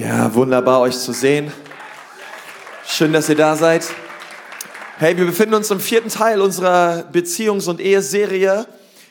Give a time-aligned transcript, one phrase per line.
[0.00, 1.52] Ja, wunderbar euch zu sehen.
[2.86, 3.84] Schön, dass ihr da seid.
[4.96, 8.64] Hey, wir befinden uns im vierten Teil unserer Beziehungs- und Eheserie.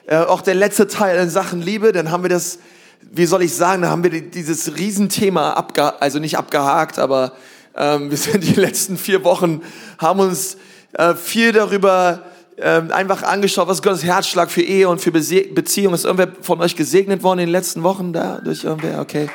[0.08, 1.92] Äh, auch der letzte Teil in Sachen Liebe.
[1.92, 2.58] Dann haben wir das,
[3.02, 7.34] wie soll ich sagen, da haben wir dieses Riesenthema, abge also nicht abgehakt, aber
[7.76, 9.62] ähm, wir sind die letzten vier Wochen,
[10.00, 10.58] haben uns
[10.94, 12.24] äh, viel darüber
[12.58, 15.22] ähm, einfach angeschaut, was Gottes Herzschlag für Ehe und für Be
[15.54, 15.94] Beziehung.
[15.94, 19.02] Ist irgendwer von euch gesegnet worden in den letzten Wochen da durch irgendwer?
[19.02, 19.30] Okay.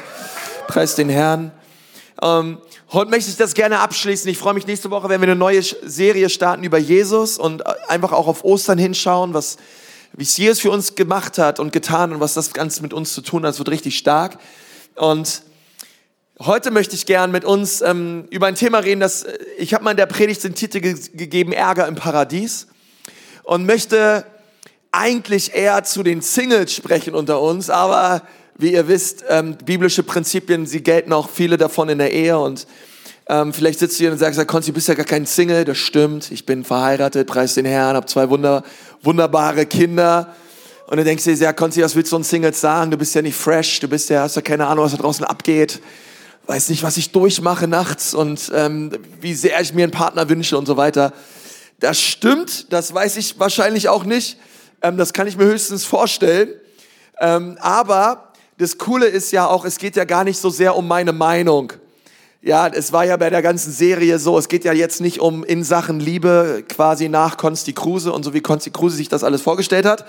[0.67, 1.53] Preis den Herrn.
[2.23, 2.59] Ähm,
[2.93, 4.30] heute möchte ich das gerne abschließen.
[4.30, 7.65] Ich freue mich nächste Woche, wenn wir eine neue Serie starten über Jesus und äh,
[7.88, 9.57] einfach auch auf Ostern hinschauen, was,
[10.12, 13.12] wie es Jesus für uns gemacht hat und getan und was das Ganze mit uns
[13.12, 13.51] zu tun hat.
[13.51, 14.38] Das wird richtig stark.
[14.95, 15.43] Und
[16.41, 19.85] heute möchte ich gern mit uns ähm, über ein Thema reden, das äh, ich habe
[19.85, 22.69] mal in der Predigt den Titel ge gegeben, Ärger im Paradies
[23.43, 24.24] und möchte
[24.93, 28.23] eigentlich eher zu den Singles sprechen unter uns, aber
[28.57, 32.67] wie ihr wisst, ähm, biblische Prinzipien, sie gelten auch viele davon in der Ehe und
[33.27, 35.79] ähm, vielleicht sitzt du hier und sagst, Konzi, du bist ja gar kein Single, das
[35.79, 38.63] stimmt, ich bin verheiratet, preis den Herrn, habe zwei wunder,
[39.02, 40.35] wunderbare Kinder.
[40.87, 43.15] Und dann denkst du dir, ja Konzi, was willst du uns Singles sagen, du bist
[43.15, 45.80] ja nicht fresh, du bist ja, hast ja keine Ahnung, was da draußen abgeht,
[46.46, 48.91] weiß nicht, was ich durchmache nachts und ähm,
[49.23, 51.15] wie sehr ich mir einen Partner wünsche und so weiter.
[51.80, 54.37] Das stimmt, das weiß ich wahrscheinlich auch nicht,
[54.83, 56.51] ähm, das kann ich mir höchstens vorstellen,
[57.21, 60.87] ähm, aber das Coole ist ja auch, es geht ja gar nicht so sehr um
[60.87, 61.73] meine Meinung.
[62.41, 65.44] Ja, es war ja bei der ganzen Serie so, es geht ja jetzt nicht um
[65.44, 69.41] in Sachen Liebe quasi nach Konsti Kruse und so wie Konsti Kruse sich das alles
[69.41, 70.05] vorgestellt hat,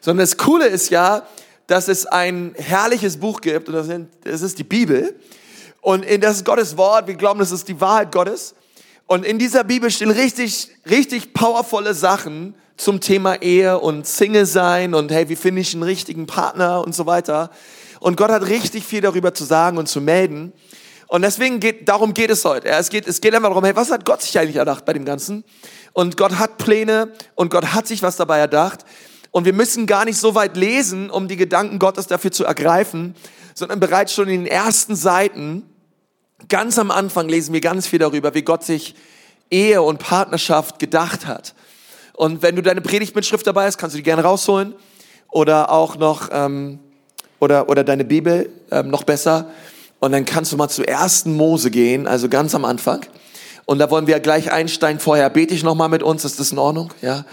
[0.00, 1.22] sondern das Coole ist ja,
[1.66, 5.14] dass es ein herrliches Buch gibt und das, sind, das ist die Bibel.
[5.80, 8.54] Und in, das ist Gottes Wort, wir glauben, das ist die Wahrheit Gottes.
[9.06, 14.94] Und in dieser Bibel stehen richtig, richtig powervolle Sachen zum Thema Ehe und Single sein
[14.94, 17.50] und hey, wie finde ich einen richtigen Partner und so weiter.
[18.00, 20.52] Und Gott hat richtig viel darüber zu sagen und zu melden.
[21.08, 22.68] Und deswegen geht, darum geht es heute.
[22.68, 25.04] Es geht, es geht einfach darum, hey, was hat Gott sich eigentlich erdacht bei dem
[25.04, 25.44] Ganzen?
[25.92, 28.84] Und Gott hat Pläne und Gott hat sich was dabei erdacht.
[29.32, 33.16] Und wir müssen gar nicht so weit lesen, um die Gedanken Gottes dafür zu ergreifen,
[33.54, 35.64] sondern bereits schon in den ersten Seiten,
[36.48, 38.94] ganz am Anfang lesen wir ganz viel darüber, wie Gott sich
[39.50, 41.54] Ehe und Partnerschaft gedacht hat.
[42.18, 44.74] Und wenn du deine Predigtmitschrift dabei hast, kannst du die gerne rausholen
[45.30, 46.80] oder auch noch ähm,
[47.38, 49.46] oder, oder deine Bibel, ähm, noch besser.
[50.00, 53.06] Und dann kannst du mal zu ersten Mose gehen, also ganz am Anfang.
[53.66, 54.98] Und da wollen wir gleich einsteigen.
[54.98, 56.92] Vorher bete ich nochmal mit uns, ist das in Ordnung?
[57.02, 57.24] Ja.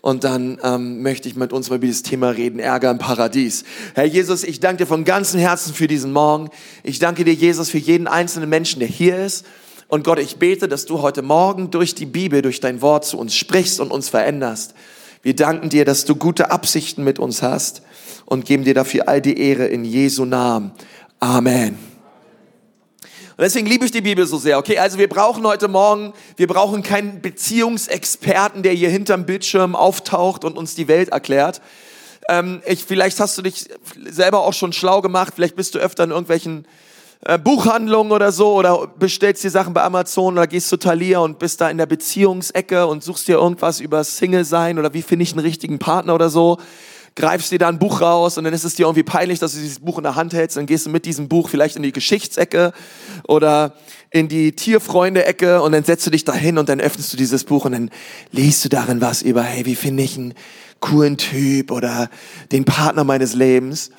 [0.00, 3.64] Und dann ähm, möchte ich mit uns mal über dieses Thema reden, Ärger im Paradies.
[3.94, 6.48] Herr Jesus, ich danke dir von ganzem Herzen für diesen Morgen.
[6.82, 9.44] Ich danke dir, Jesus, für jeden einzelnen Menschen, der hier ist.
[9.90, 13.18] Und Gott, ich bete, dass du heute Morgen durch die Bibel, durch dein Wort zu
[13.18, 14.72] uns sprichst und uns veränderst.
[15.22, 17.82] Wir danken dir, dass du gute Absichten mit uns hast
[18.24, 20.70] und geben dir dafür all die Ehre in Jesu Namen.
[21.18, 21.76] Amen.
[23.00, 24.58] Und deswegen liebe ich die Bibel so sehr.
[24.58, 30.44] Okay, also wir brauchen heute Morgen, wir brauchen keinen Beziehungsexperten, der hier hinterm Bildschirm auftaucht
[30.44, 31.60] und uns die Welt erklärt.
[32.28, 33.64] Ähm, ich, vielleicht hast du dich
[34.08, 35.32] selber auch schon schlau gemacht.
[35.34, 36.64] Vielleicht bist du öfter in irgendwelchen
[37.24, 41.38] äh, Buchhandlungen oder so oder bestellst dir Sachen bei Amazon oder gehst zu Thalia und
[41.38, 45.24] bist da in der Beziehungsecke und suchst dir irgendwas über Single sein oder wie finde
[45.24, 46.58] ich einen richtigen Partner oder so
[47.14, 49.58] greifst dir da ein Buch raus und dann ist es dir irgendwie peinlich, dass du
[49.58, 50.56] dieses Buch in der Hand hältst.
[50.56, 52.72] Dann gehst du mit diesem Buch vielleicht in die Geschichtsecke
[53.26, 53.74] oder
[54.10, 57.44] in die Tierfreunde-Ecke und dann setzt du dich da hin und dann öffnest du dieses
[57.44, 57.90] Buch und dann
[58.32, 60.34] liest du darin was über, hey, wie finde ich einen
[60.80, 62.10] coolen Typ oder
[62.52, 63.90] den Partner meines Lebens.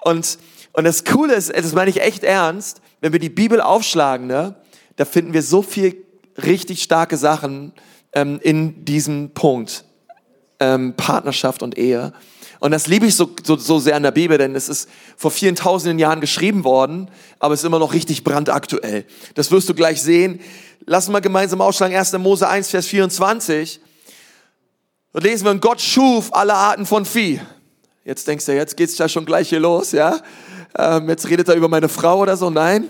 [0.00, 0.38] Und,
[0.78, 4.54] und das Coole ist, das meine ich echt ernst, wenn wir die Bibel aufschlagen, ne,
[4.94, 6.06] da finden wir so viel
[6.40, 7.72] richtig starke Sachen
[8.12, 9.84] ähm, in diesem Punkt.
[10.60, 12.12] Ähm, Partnerschaft und Ehe.
[12.60, 15.32] Und das liebe ich so, so, so sehr an der Bibel, denn es ist vor
[15.32, 19.04] vielen tausenden Jahren geschrieben worden, aber es ist immer noch richtig brandaktuell.
[19.34, 20.38] Das wirst du gleich sehen.
[20.86, 22.12] Lass mal gemeinsam ausschlagen, 1.
[22.18, 23.80] Mose 1, Vers 24.
[25.12, 27.40] Dort lesen wir, und Gott schuf alle Arten von Vieh.
[28.08, 30.18] Jetzt denkst du, jetzt geht's ja schon gleich hier los, ja?
[30.78, 32.48] Ähm, jetzt redet er über meine Frau oder so.
[32.48, 32.88] Nein,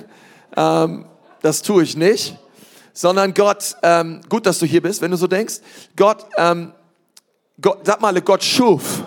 [0.57, 1.07] ähm,
[1.43, 2.39] das tue ich nicht.
[2.93, 5.57] Sondern Gott, ähm, gut, dass du hier bist, wenn du so denkst.
[5.97, 6.71] Gott, ähm,
[7.61, 9.03] Gott sag mal, Gott schuf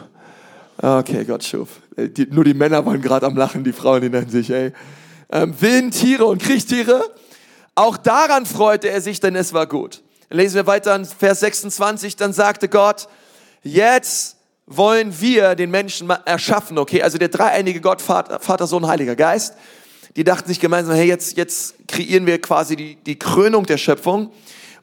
[0.82, 1.70] Okay, Gott schuf.
[1.96, 4.74] Die, nur die Männer waren gerade am Lachen, die Frauen, die nennen sich, ey.
[5.32, 7.06] Ähm, wilden Tiere und Kriechtiere.
[7.76, 10.02] Auch daran freute er sich, denn es war gut.
[10.30, 13.08] Lesen wir weiter in Vers 26, dann sagte Gott,
[13.64, 14.41] jetzt
[14.78, 17.02] wollen wir den Menschen erschaffen, okay?
[17.02, 19.56] Also der dreieinige Gott, Vater, Vater, Sohn, Heiliger Geist,
[20.16, 24.32] die dachten sich gemeinsam, hey, jetzt, jetzt kreieren wir quasi die, die Krönung der Schöpfung.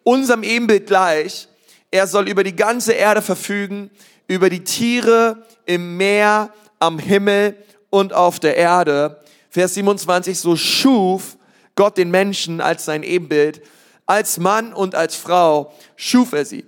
[0.03, 1.49] Unserem Ebenbild gleich.
[1.91, 3.91] Er soll über die ganze Erde verfügen,
[4.27, 7.57] über die Tiere im Meer, am Himmel
[7.91, 9.23] und auf der Erde.
[9.51, 11.37] Vers 27, so schuf
[11.75, 13.63] Gott den Menschen als sein Ebenbild,
[14.07, 16.65] als Mann und als Frau schuf er sie.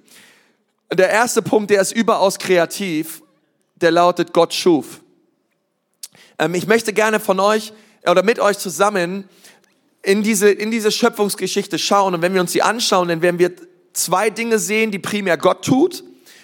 [0.93, 3.23] Der erste Punkt, der ist überaus kreativ,
[3.77, 5.01] der lautet Gott schuf.
[6.39, 7.73] Ähm, ich möchte gerne von euch
[8.05, 9.29] oder mit euch zusammen
[10.03, 12.15] in diese, in diese Schöpfungsgeschichte schauen.
[12.15, 13.53] Und wenn wir uns die anschauen, dann werden wir
[13.93, 16.03] zwei Dinge sehen, die primär Gott tut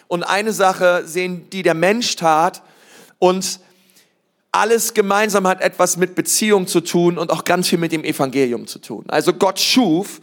[0.09, 2.63] und eine Sache sehen, die der Mensch tat.
[3.19, 3.61] Und
[4.53, 8.67] alles gemeinsam hat etwas mit Beziehung zu tun und auch ganz viel mit dem Evangelium
[8.67, 9.05] zu tun.
[9.09, 10.21] Also Gott schuf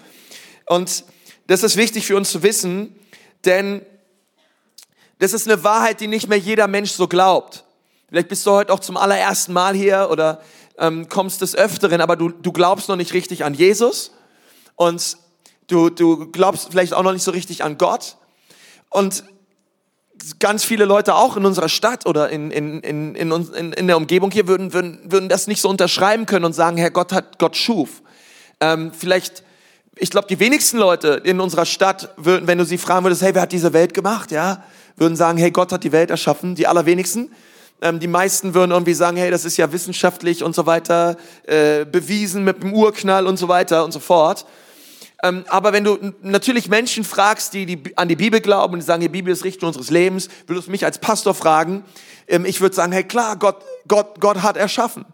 [0.65, 1.03] und
[1.47, 2.95] das ist wichtig für uns zu wissen,
[3.45, 3.81] denn
[5.23, 7.63] das ist eine Wahrheit, die nicht mehr jeder Mensch so glaubt.
[8.09, 10.41] Vielleicht bist du heute auch zum allerersten Mal hier oder
[10.77, 14.11] ähm, kommst des Öfteren, aber du, du glaubst noch nicht richtig an Jesus
[14.75, 15.15] und
[15.67, 18.17] du, du glaubst vielleicht auch noch nicht so richtig an Gott.
[18.89, 19.23] Und
[20.39, 23.95] ganz viele Leute auch in unserer Stadt oder in, in, in, in, in, in der
[23.95, 27.39] Umgebung hier würden, würden, würden das nicht so unterschreiben können und sagen, Herr Gott hat,
[27.39, 28.01] Gott schuf.
[28.59, 29.41] Ähm, vielleicht,
[29.95, 33.33] ich glaube, die wenigsten Leute in unserer Stadt würden, wenn du sie fragen würdest, hey,
[33.33, 34.65] wer hat diese Welt gemacht, ja,
[35.03, 37.29] würden sagen, hey, Gott hat die Welt erschaffen, die allerwenigsten.
[37.81, 41.83] Ähm, die meisten würden irgendwie sagen, hey, das ist ja wissenschaftlich und so weiter, äh,
[41.83, 44.45] bewiesen mit dem Urknall und so weiter und so fort.
[45.21, 48.85] Ähm, aber wenn du natürlich Menschen fragst, die, die an die Bibel glauben und die
[48.85, 51.83] sagen, die Bibel ist Richtung unseres Lebens, würdest du mich als Pastor fragen,
[52.27, 53.57] ähm, ich würde sagen, hey klar, Gott,
[53.87, 55.05] Gott, Gott hat erschaffen.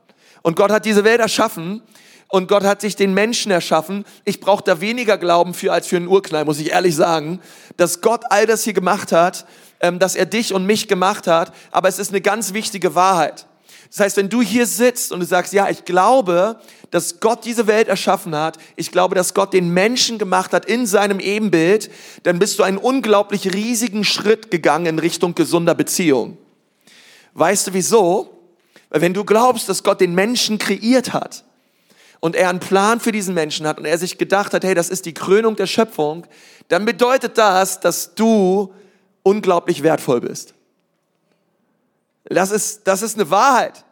[0.43, 1.81] Und Gott hat diese Welt erschaffen
[2.27, 4.05] und Gott hat sich den Menschen erschaffen.
[4.25, 7.41] Ich brauche da weniger Glauben für als für einen Urknall, muss ich ehrlich sagen,
[7.77, 9.47] dass Gott all das hier gemacht hat
[9.79, 13.45] dass er dich und mich gemacht hat, aber es ist eine ganz wichtige Wahrheit.
[13.89, 16.59] Das heißt, wenn du hier sitzt und du sagst, ja, ich glaube,
[16.91, 20.85] dass Gott diese Welt erschaffen hat, ich glaube, dass Gott den Menschen gemacht hat in
[20.85, 21.89] seinem Ebenbild,
[22.23, 26.37] dann bist du einen unglaublich riesigen Schritt gegangen in Richtung gesunder Beziehung.
[27.33, 28.37] Weißt du wieso?
[28.89, 31.43] Weil wenn du glaubst, dass Gott den Menschen kreiert hat
[32.19, 34.89] und er einen Plan für diesen Menschen hat und er sich gedacht hat, hey, das
[34.89, 36.27] ist die Krönung der Schöpfung,
[36.67, 38.71] dann bedeutet das, dass du
[39.23, 40.53] unglaublich wertvoll bist.
[42.25, 43.83] Das ist, das ist eine Wahrheit.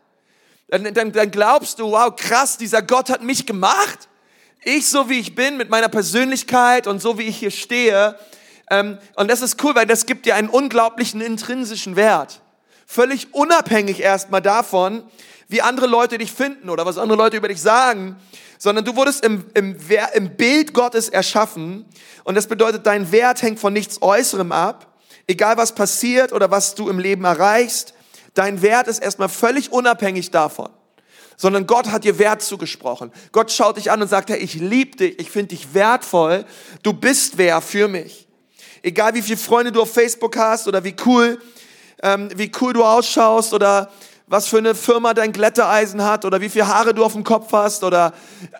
[0.68, 4.10] Dann, dann, dann glaubst du, wow, krass, dieser Gott hat mich gemacht.
[4.64, 8.18] Ich so wie ich bin, mit meiner Persönlichkeit und so wie ich hier stehe.
[8.70, 12.42] Ähm, und das ist cool, weil das gibt dir einen unglaublichen intrinsischen Wert.
[12.86, 15.04] Völlig unabhängig erstmal davon,
[15.48, 18.18] wie andere Leute dich finden oder was andere Leute über dich sagen,
[18.58, 19.78] sondern du wurdest im, im,
[20.14, 21.86] im Bild Gottes erschaffen
[22.24, 24.87] und das bedeutet, dein Wert hängt von nichts Äußerem ab,
[25.28, 27.94] egal was passiert oder was du im Leben erreichst,
[28.34, 30.70] dein Wert ist erstmal völlig unabhängig davon.
[31.36, 33.12] Sondern Gott hat dir Wert zugesprochen.
[33.32, 36.46] Gott schaut dich an und sagt, hey, ich liebe dich, ich finde dich wertvoll,
[36.82, 38.28] du bist wer für mich.
[38.82, 41.40] Egal wie viele Freunde du auf Facebook hast oder wie cool,
[42.02, 43.92] ähm, wie cool du ausschaust oder
[44.28, 47.52] was für eine Firma dein Glätteeisen hat oder wie viele Haare du auf dem Kopf
[47.54, 48.14] hast oder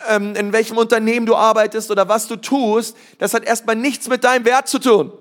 [0.08, 4.24] ähm, in welchem Unternehmen du arbeitest oder was du tust, das hat erstmal nichts mit
[4.24, 5.12] deinem Wert zu tun.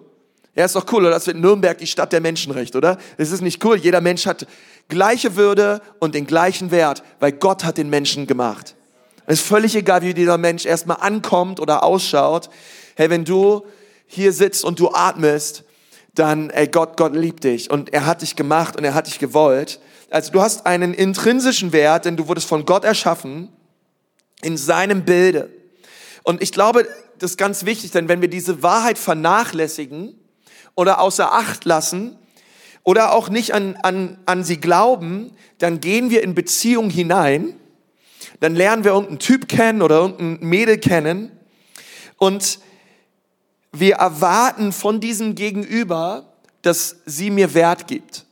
[0.58, 1.12] Ja, ist doch cool, oder?
[1.12, 2.98] Das wird Nürnberg die Stadt der Menschenrechte, oder?
[3.20, 3.78] Das ist nicht cool.
[3.78, 4.48] Jeder Mensch hat
[4.88, 8.74] gleiche Würde und den gleichen Wert, weil Gott hat den Menschen gemacht.
[9.28, 12.50] Es ist völlig egal, wie dieser Mensch erstmal ankommt oder ausschaut.
[12.96, 13.68] Hey, wenn du
[14.08, 15.64] hier sitzt und du atmest,
[16.16, 19.20] dann, ey, Gott, Gott liebt dich und er hat dich gemacht und er hat dich
[19.20, 19.80] gewollt.
[20.10, 23.50] Also du hast einen intrinsischen Wert, denn du wurdest von Gott erschaffen
[24.42, 25.52] in seinem Bilde.
[26.24, 26.88] Und ich glaube,
[27.20, 30.17] das ist ganz wichtig, denn wenn wir diese Wahrheit vernachlässigen,
[30.78, 32.18] oder außer Acht lassen
[32.84, 37.60] oder auch nicht an, an, an sie glauben, dann gehen wir in Beziehung hinein,
[38.40, 41.32] dann lernen wir irgendeinen Typ kennen oder irgendein Mädel kennen
[42.18, 42.60] und
[43.74, 48.26] wir erwarten von diesem Gegenüber, dass sie mir Wert gibt.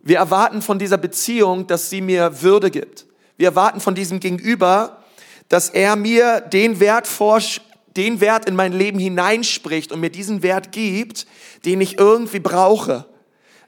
[0.00, 3.06] Wir erwarten von dieser Beziehung, dass sie mir Würde gibt.
[3.36, 5.02] Wir erwarten von diesem Gegenüber,
[5.48, 7.06] dass er mir den Wert
[7.96, 11.26] den Wert in mein Leben hineinspricht und mir diesen Wert gibt,
[11.64, 13.06] den ich irgendwie brauche,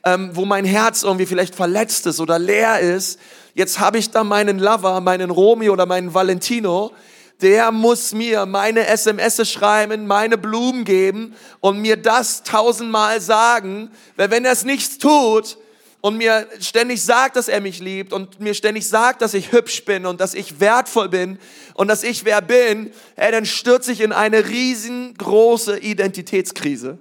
[0.04, 3.18] ähm, wo mein Herz irgendwie vielleicht verletzt ist oder leer ist.
[3.54, 6.92] Jetzt habe ich da meinen Lover, meinen Romy oder meinen Valentino,
[7.40, 14.30] der muss mir meine SMS schreiben, meine Blumen geben und mir das tausendmal sagen, weil
[14.30, 15.56] wenn er es nichts tut,
[16.00, 19.84] und mir ständig sagt, dass er mich liebt und mir ständig sagt, dass ich hübsch
[19.84, 21.38] bin und dass ich wertvoll bin
[21.74, 26.98] und dass ich wer bin, ey, dann stürze ich in eine riesengroße Identitätskrise.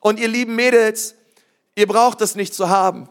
[0.00, 1.14] Und ihr lieben Mädels,
[1.74, 3.08] ihr braucht das nicht zu haben.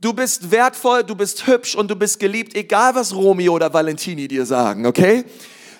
[0.00, 4.28] Du bist wertvoll, du bist hübsch und du bist geliebt, egal was Romeo oder Valentini
[4.28, 5.24] dir sagen, okay?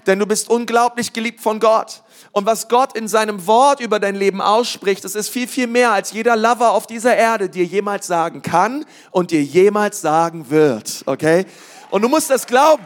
[0.07, 2.03] Denn du bist unglaublich geliebt von Gott.
[2.35, 5.93] Und was Gott in seinem Wort über dein Leben ausspricht, das ist viel, viel mehr,
[5.93, 11.05] als jeder Lover auf dieser Erde dir jemals sagen kann und dir jemals sagen wird.
[11.07, 11.47] Okay?
[11.91, 12.83] Und du musst das glauben.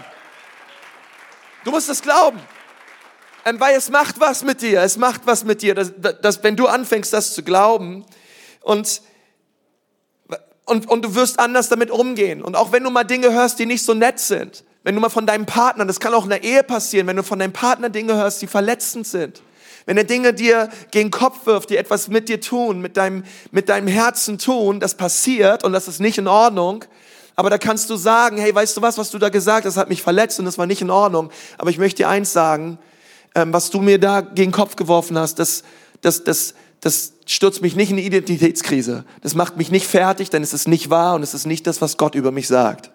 [1.64, 2.38] Du musst es glauben.
[3.46, 4.82] Ähm, weil es macht was mit dir.
[4.82, 8.04] Es macht was mit dir, dass, dass, wenn du anfängst, das zu glauben
[8.60, 9.00] und,
[10.66, 12.42] und, und du wirst anders damit umgehen.
[12.42, 15.08] Und auch wenn du mal Dinge hörst, die nicht so nett sind, wenn du mal
[15.08, 17.90] von deinem Partner, das kann auch in der Ehe passieren, wenn du von deinem Partner
[17.90, 19.42] Dinge hörst, die verletzend sind,
[19.86, 23.24] wenn er Dinge dir gegen den Kopf wirft, die etwas mit dir tun, mit deinem,
[23.50, 26.84] mit deinem Herzen tun, das passiert und das ist nicht in Ordnung.
[27.36, 29.88] Aber da kannst du sagen, hey, weißt du was, was du da gesagt hast, hat
[29.88, 31.30] mich verletzt und das war nicht in Ordnung.
[31.56, 32.78] Aber ich möchte dir eins sagen,
[33.34, 35.62] ähm, was du mir da gegen den Kopf geworfen hast, das,
[36.00, 39.04] das, das, das stürzt mich nicht in eine Identitätskrise.
[39.22, 41.80] Das macht mich nicht fertig, denn es ist nicht wahr und es ist nicht das,
[41.80, 42.90] was Gott über mich sagt.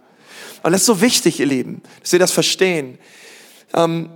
[0.63, 2.97] Und das ist so wichtig, ihr Lieben, dass wir das verstehen.
[3.73, 4.09] Ähm,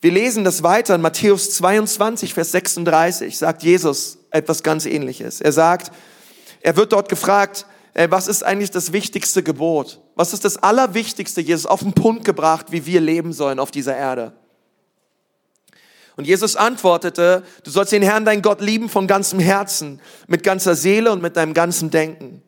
[0.00, 5.40] wir lesen das weiter in Matthäus 22, Vers 36, sagt Jesus etwas ganz ähnliches.
[5.40, 5.92] Er sagt,
[6.60, 7.66] er wird dort gefragt,
[8.08, 10.00] was ist eigentlich das wichtigste Gebot?
[10.14, 13.96] Was ist das Allerwichtigste, Jesus, auf den Punkt gebracht, wie wir leben sollen auf dieser
[13.96, 14.32] Erde?
[16.16, 20.76] Und Jesus antwortete, du sollst den Herrn, dein Gott, lieben von ganzem Herzen, mit ganzer
[20.76, 22.42] Seele und mit deinem ganzen Denken.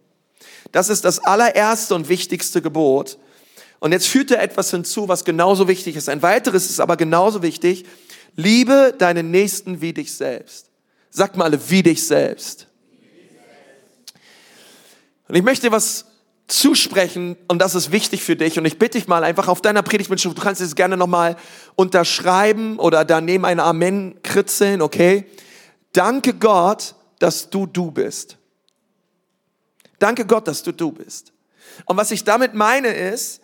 [0.72, 3.18] Das ist das allererste und wichtigste Gebot.
[3.80, 6.08] Und jetzt führt er etwas hinzu, was genauso wichtig ist.
[6.08, 7.84] Ein weiteres ist aber genauso wichtig.
[8.36, 10.66] Liebe deinen Nächsten wie dich selbst.
[11.10, 12.66] Sag mal alle, wie dich selbst.
[15.28, 16.06] Und ich möchte was
[16.46, 19.82] zusprechen und das ist wichtig für dich und ich bitte dich mal einfach auf deiner
[19.82, 21.36] Predigt mit du kannst es gerne nochmal
[21.76, 25.26] unterschreiben oder daneben ein Amen kritzeln, okay?
[25.92, 28.39] Danke Gott, dass du du bist.
[30.00, 31.32] Danke Gott, dass du du bist.
[31.84, 33.40] Und was ich damit meine ist,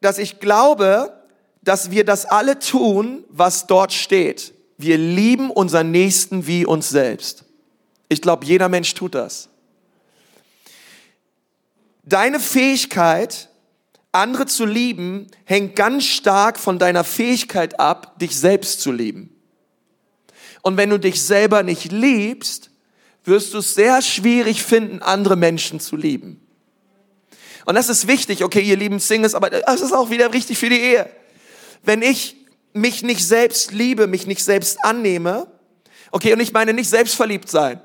[0.00, 1.20] dass ich glaube,
[1.62, 4.54] dass wir das alle tun, was dort steht.
[4.76, 7.44] Wir lieben unseren Nächsten wie uns selbst.
[8.08, 9.48] Ich glaube, jeder Mensch tut das.
[12.04, 13.48] Deine Fähigkeit,
[14.12, 19.34] andere zu lieben, hängt ganz stark von deiner Fähigkeit ab, dich selbst zu lieben.
[20.62, 22.70] Und wenn du dich selber nicht liebst,
[23.24, 26.40] wirst du es sehr schwierig finden, andere Menschen zu lieben.
[27.64, 30.70] Und das ist wichtig, okay, ihr lieben Singles, aber das ist auch wieder richtig für
[30.70, 31.10] die Ehe.
[31.82, 32.36] Wenn ich
[32.72, 35.46] mich nicht selbst liebe, mich nicht selbst annehme,
[36.10, 37.80] okay, und ich meine nicht selbstverliebt sein.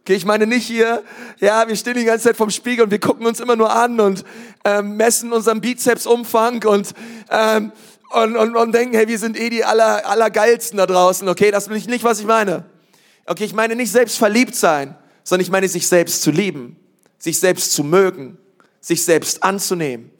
[0.00, 1.02] Okay, ich meine nicht hier,
[1.38, 4.00] ja, wir stehen die ganze Zeit vorm Spiegel und wir gucken uns immer nur an
[4.00, 4.24] und
[4.64, 6.92] ähm, messen unseren Bizepsumfang und,
[7.30, 7.70] ähm,
[8.10, 11.28] und, und, und denken, hey, wir sind eh die aller, allergeilsten da draußen.
[11.28, 12.64] Okay, das ist nicht, was ich meine.
[13.26, 16.76] Okay, ich meine nicht selbst verliebt sein, sondern ich meine sich selbst zu lieben,
[17.18, 18.38] sich selbst zu mögen,
[18.80, 20.10] sich selbst anzunehmen,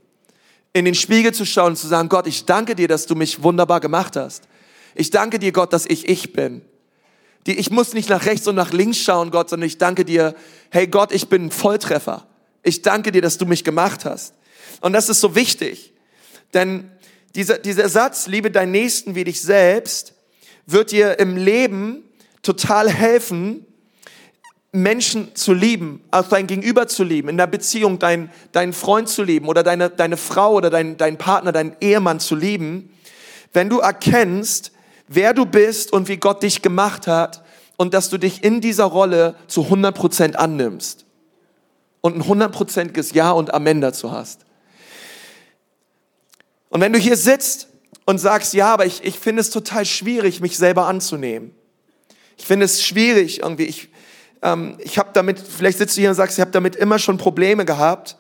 [0.73, 3.43] in den Spiegel zu schauen und zu sagen, Gott, ich danke dir, dass du mich
[3.43, 4.45] wunderbar gemacht hast.
[4.95, 6.63] Ich danke dir, Gott, dass ich ich bin.
[7.45, 10.35] Ich muss nicht nach rechts und nach links schauen, Gott, sondern ich danke dir,
[10.71, 12.27] hey Gott, ich bin ein Volltreffer.
[12.63, 14.35] Ich danke dir, dass du mich gemacht hast.
[14.81, 15.93] Und das ist so wichtig,
[16.55, 16.91] denn
[17.35, 20.15] dieser, dieser Satz, liebe deinen Nächsten wie dich selbst,
[20.67, 22.05] wird dir im Leben
[22.43, 23.67] total helfen,
[24.73, 29.23] Menschen zu lieben, also dein Gegenüber zu lieben, in der Beziehung dein, deinen Freund zu
[29.23, 32.91] lieben oder deine, deine Frau oder dein, dein Partner, deinen Ehemann zu lieben,
[33.53, 34.73] wenn du erkennst,
[35.09, 37.45] wer du bist und wie Gott dich gemacht hat
[37.77, 41.05] und dass du dich in dieser Rolle zu 100 Prozent annimmst
[42.01, 44.45] und ein hundertprozentiges Ja und Amen dazu hast.
[46.71, 47.69] Und wenn du hier sitzt
[48.07, 51.55] und sagst, ja, aber ich, ich finde es total schwierig, mich selber anzunehmen.
[52.43, 53.89] Ich finde es schwierig irgendwie, ich,
[54.43, 57.17] ähm, ich habe damit, vielleicht sitzt du hier und sagst, ich habe damit immer schon
[57.17, 58.17] Probleme gehabt.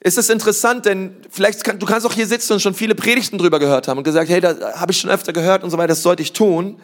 [0.00, 3.36] Es ist interessant, denn vielleicht kann, du kannst auch hier sitzen und schon viele Predigten
[3.36, 5.88] drüber gehört haben und gesagt, hey, da habe ich schon öfter gehört und so weiter,
[5.88, 6.80] das sollte ich tun.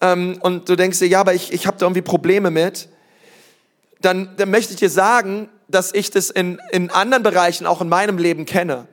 [0.00, 2.88] Ähm, und du denkst dir, ja, aber ich, ich habe da irgendwie Probleme mit.
[4.00, 7.88] Dann, dann möchte ich dir sagen, dass ich das in, in anderen Bereichen, auch in
[7.88, 8.88] meinem Leben kenne.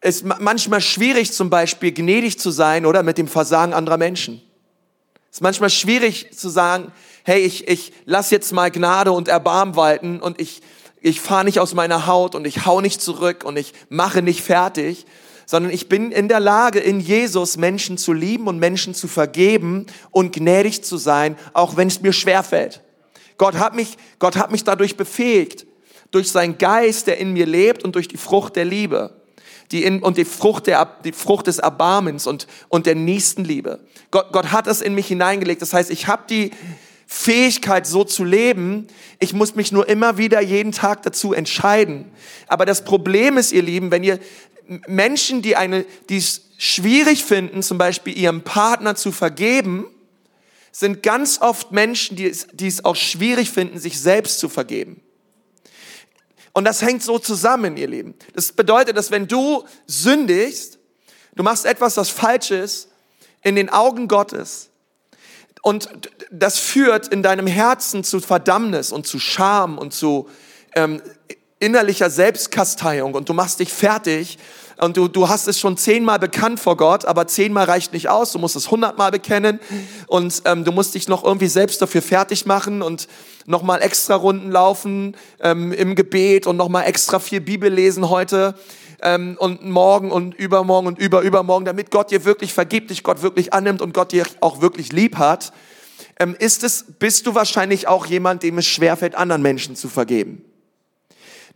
[0.00, 4.40] Es ist manchmal schwierig, zum Beispiel gnädig zu sein oder mit dem Versagen anderer Menschen.
[5.30, 6.92] Es ist manchmal schwierig zu sagen,
[7.24, 10.62] hey, ich, ich lass jetzt mal Gnade und Erbarm walten und ich,
[11.00, 14.42] ich fahre nicht aus meiner Haut und ich hau nicht zurück und ich mache nicht
[14.42, 15.04] fertig,
[15.46, 19.86] sondern ich bin in der Lage, in Jesus Menschen zu lieben und Menschen zu vergeben
[20.10, 22.82] und gnädig zu sein, auch wenn es mir schwer fällt.
[23.36, 25.66] Gott hat mich, Gott hat mich dadurch befähigt,
[26.10, 29.17] durch seinen Geist, der in mir lebt und durch die Frucht der Liebe
[29.70, 33.80] die in, und die Frucht, der, die Frucht des Erbarmens und, und der Nächstenliebe.
[34.10, 35.60] Gott, Gott hat das in mich hineingelegt.
[35.62, 36.50] Das heißt, ich habe die
[37.06, 38.86] Fähigkeit, so zu leben.
[39.18, 42.04] Ich muss mich nur immer wieder jeden Tag dazu entscheiden.
[42.46, 44.18] Aber das Problem ist, ihr Lieben, wenn ihr
[44.86, 49.86] Menschen, die eine, die es schwierig finden, zum Beispiel ihrem Partner zu vergeben,
[50.70, 55.00] sind ganz oft Menschen, die es, die es auch schwierig finden, sich selbst zu vergeben.
[56.58, 58.16] Und das hängt so zusammen, ihr Lieben.
[58.34, 60.80] Das bedeutet, dass wenn du sündigst,
[61.36, 62.88] du machst etwas, was falsch ist,
[63.44, 64.68] in den Augen Gottes,
[65.62, 65.88] und
[66.32, 70.28] das führt in deinem Herzen zu Verdammnis und zu Scham und zu
[70.74, 71.00] ähm,
[71.60, 74.36] innerlicher Selbstkasteiung und du machst dich fertig
[74.80, 78.32] und du, du hast es schon zehnmal bekannt vor Gott, aber zehnmal reicht nicht aus,
[78.32, 79.58] du musst es hundertmal bekennen.
[80.06, 83.08] Und ähm, du musst dich noch irgendwie selbst dafür fertig machen und
[83.46, 88.54] nochmal extra Runden laufen ähm, im Gebet und nochmal extra viel Bibel lesen heute
[89.02, 93.52] ähm, und morgen und übermorgen und überübermorgen, damit Gott dir wirklich vergibt, dich Gott wirklich
[93.52, 95.52] annimmt und Gott dir auch wirklich lieb hat,
[96.20, 100.44] ähm, ist es, bist du wahrscheinlich auch jemand, dem es schwerfällt, anderen Menschen zu vergeben.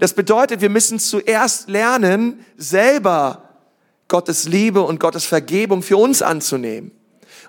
[0.02, 3.50] Das bedeutet, wir müssen zuerst lernen, selber
[4.08, 6.90] Gottes Liebe und Gottes Vergebung für uns anzunehmen.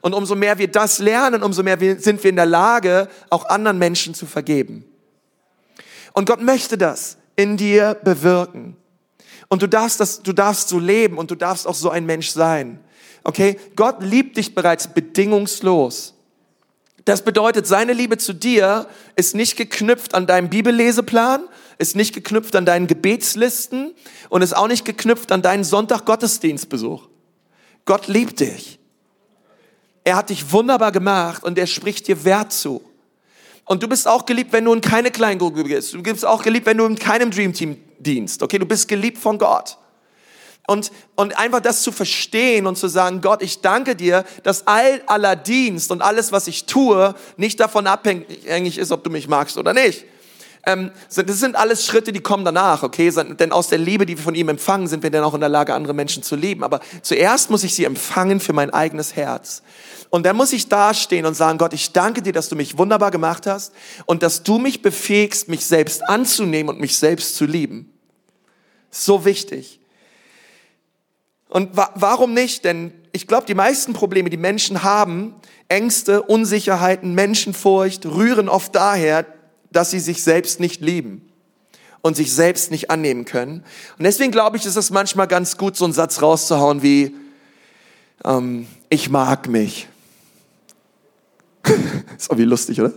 [0.01, 3.79] Und umso mehr wir das lernen, umso mehr sind wir in der Lage, auch anderen
[3.79, 4.86] Menschen zu vergeben.
[6.13, 8.77] Und Gott möchte das in dir bewirken.
[9.48, 12.29] Und du darfst das, du darfst so leben und du darfst auch so ein Mensch
[12.29, 12.79] sein.
[13.24, 13.60] Okay?
[13.75, 16.12] Gott liebt dich bereits bedingungslos.
[17.05, 21.43] Das bedeutet, seine Liebe zu dir ist nicht geknüpft an deinem Bibelleseplan,
[21.77, 23.93] ist nicht geknüpft an deinen Gebetslisten
[24.29, 27.07] und ist auch nicht geknüpft an deinen Sonntag-Gottesdienstbesuch.
[27.86, 28.79] Gott liebt dich.
[30.05, 32.81] Er hat dich wunderbar gemacht und er spricht dir Wert zu.
[33.65, 35.93] Und du bist auch geliebt, wenn du in keine Kleingruppe bist.
[35.93, 38.43] Du bist auch geliebt, wenn du in keinem Dreamteam dienst.
[38.43, 39.77] Okay, du bist geliebt von Gott.
[40.65, 45.01] Und, und einfach das zu verstehen und zu sagen, Gott, ich danke dir, dass all
[45.08, 49.58] aller Dienst und alles, was ich tue, nicht davon abhängig ist, ob du mich magst
[49.58, 50.05] oder nicht.
[50.65, 53.12] Ähm, das sind alles Schritte, die kommen danach, okay?
[53.12, 55.50] Denn aus der Liebe, die wir von ihm empfangen, sind wir dann auch in der
[55.50, 56.63] Lage, andere Menschen zu lieben.
[56.63, 59.62] Aber zuerst muss ich sie empfangen für mein eigenes Herz.
[60.10, 63.12] Und dann muss ich dastehen und sagen, Gott, ich danke dir, dass du mich wunderbar
[63.12, 63.74] gemacht hast
[64.05, 67.91] und dass du mich befähigst, mich selbst anzunehmen und mich selbst zu lieben.
[68.89, 69.82] So wichtig.
[71.53, 72.65] Und wa warum nicht?
[72.65, 75.35] Denn ich glaube, die meisten Probleme, die Menschen haben,
[75.68, 79.27] Ängste, Unsicherheiten, Menschenfurcht, rühren oft daher,
[79.72, 81.29] dass sie sich selbst nicht lieben
[82.01, 83.63] und sich selbst nicht annehmen können.
[84.00, 87.13] Und deswegen glaube ich, ist es manchmal ganz gut, so einen Satz rauszuhauen wie,
[88.25, 89.87] ähm, ich mag mich.
[92.18, 92.94] ist auch wie lustig, oder?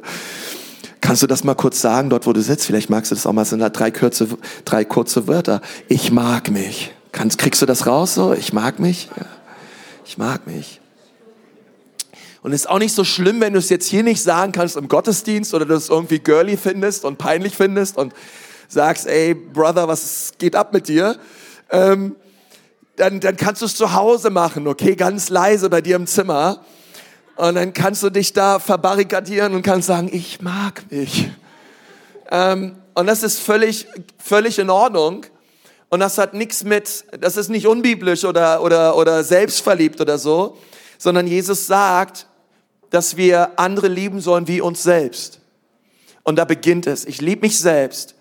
[1.02, 2.64] Kannst du das mal kurz sagen, dort wo du sitzt?
[2.64, 4.28] Vielleicht magst du das auch mal, sind da drei kurze,
[4.64, 5.60] drei kurze Wörter.
[5.88, 6.95] Ich mag mich.
[7.16, 8.34] Kannst, kriegst du das raus so?
[8.34, 9.08] Ich mag mich?
[9.16, 9.24] Ja.
[10.04, 10.82] Ich mag mich.
[12.42, 14.76] Und es ist auch nicht so schlimm, wenn du es jetzt hier nicht sagen kannst
[14.76, 18.12] im Gottesdienst oder du es irgendwie girly findest und peinlich findest und
[18.68, 21.16] sagst, ey, Brother, was geht ab mit dir?
[21.70, 22.16] Ähm,
[22.96, 26.66] dann, dann kannst du es zu Hause machen, okay, ganz leise bei dir im Zimmer.
[27.36, 31.30] Und dann kannst du dich da verbarrikadieren und kannst sagen, ich mag mich.
[32.30, 33.86] Ähm, und das ist völlig,
[34.18, 35.24] völlig in Ordnung.
[35.88, 40.56] Und das hat nichts mit, das ist nicht unbiblisch oder, oder, oder selbstverliebt oder so,
[40.98, 42.26] sondern Jesus sagt,
[42.90, 45.40] dass wir andere lieben sollen wie uns selbst.
[46.22, 47.04] Und da beginnt es.
[47.04, 48.14] Ich liebe mich selbst.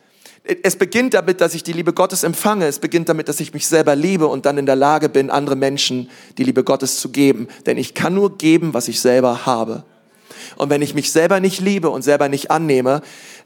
[0.43, 2.67] Es beginnt damit, dass ich die Liebe Gottes empfange.
[2.67, 5.55] Es beginnt damit, dass ich mich selber liebe und dann in der Lage bin, andere
[5.55, 7.47] Menschen die Liebe Gottes zu geben.
[7.65, 9.83] Denn ich kann nur geben, was ich selber habe.
[10.55, 13.01] Und wenn ich mich selber nicht liebe und selber nicht annehme,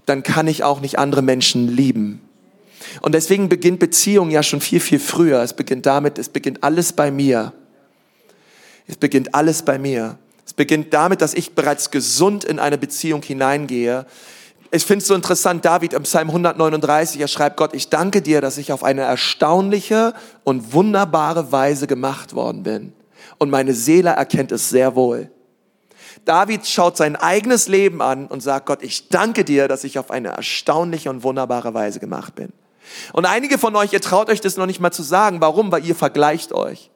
[0.06, 2.22] dann kann ich auch nicht andere Menschen lieben.
[3.02, 5.42] Und deswegen beginnt Beziehung ja schon viel, viel früher.
[5.42, 7.54] Es beginnt damit, es beginnt alles bei mir.
[8.88, 10.18] Es beginnt alles bei mir.
[10.46, 14.06] Es beginnt damit, dass ich bereits gesund in eine Beziehung hineingehe.
[14.72, 18.42] Ich finde es so interessant, David im Psalm 139, er schreibt, Gott, ich danke dir,
[18.42, 22.94] dass ich auf eine erstaunliche und wunderbare Weise gemacht worden bin.
[23.38, 25.32] Und meine Seele erkennt es sehr wohl.
[26.26, 30.12] David schaut sein eigenes Leben an und sagt, Gott, ich danke dir, dass ich auf
[30.12, 32.54] eine erstaunliche und wunderbare Weise gemacht bin.
[33.14, 35.42] Und einige von euch, ihr traut euch das noch nicht mal zu sagen.
[35.42, 35.72] Warum?
[35.72, 36.90] Weil ihr vergleicht euch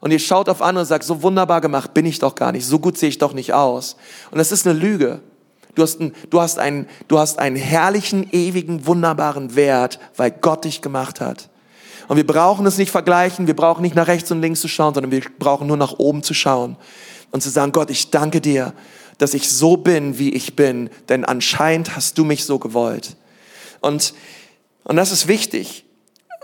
[0.00, 2.66] und ihr schaut auf andere und sagt, so wunderbar gemacht bin ich doch gar nicht,
[2.66, 3.96] so gut sehe ich doch nicht aus.
[4.30, 5.20] Und das ist eine Lüge.
[5.76, 10.64] Du hast, einen, du, hast einen, du hast einen herrlichen, ewigen, wunderbaren Wert, weil Gott
[10.64, 11.48] dich gemacht hat.
[12.08, 14.94] Und wir brauchen es nicht vergleichen, wir brauchen nicht nach rechts und links zu schauen,
[14.94, 16.76] sondern wir brauchen nur nach oben zu schauen
[17.30, 18.72] und zu sagen, Gott, ich danke dir,
[19.18, 23.16] dass ich so bin, wie ich bin, denn anscheinend hast du mich so gewollt.
[23.80, 24.12] Und,
[24.84, 25.84] und das ist wichtig.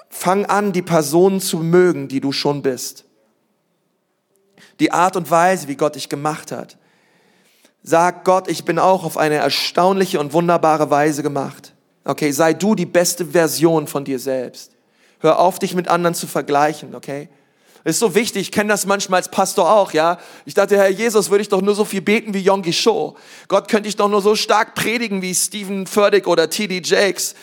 [0.08, 3.06] Fang an, die Personen zu mögen, die du schon bist
[4.80, 6.76] die Art und Weise, wie Gott dich gemacht hat.
[7.82, 11.72] Sag Gott, ich bin auch auf eine erstaunliche und wunderbare Weise gemacht.
[12.04, 14.72] Okay, sei du die beste Version von dir selbst.
[15.20, 17.28] Hör auf, dich mit anderen zu vergleichen, okay?
[17.84, 20.18] Ist so wichtig, ich kenne das manchmal als Pastor auch, ja.
[20.44, 23.16] Ich dachte, Herr Jesus, würde ich doch nur so viel beten wie Yongi Show.
[23.46, 26.82] Gott könnte ich doch nur so stark predigen wie Stephen Furtick oder T.D.
[26.84, 27.36] Jakes.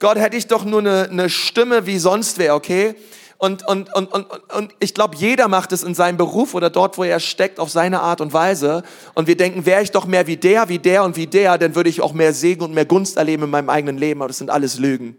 [0.00, 2.96] Gott, hätte ich doch nur eine, eine Stimme wie sonst wer, okay?
[3.36, 6.98] Und, und, und, und, und ich glaube, jeder macht es in seinem Beruf oder dort,
[6.98, 8.82] wo er steckt, auf seine Art und Weise.
[9.14, 11.74] Und wir denken, wäre ich doch mehr wie der, wie der und wie der, dann
[11.74, 14.20] würde ich auch mehr Segen und mehr Gunst erleben in meinem eigenen Leben.
[14.20, 15.16] Aber das sind alles Lügen.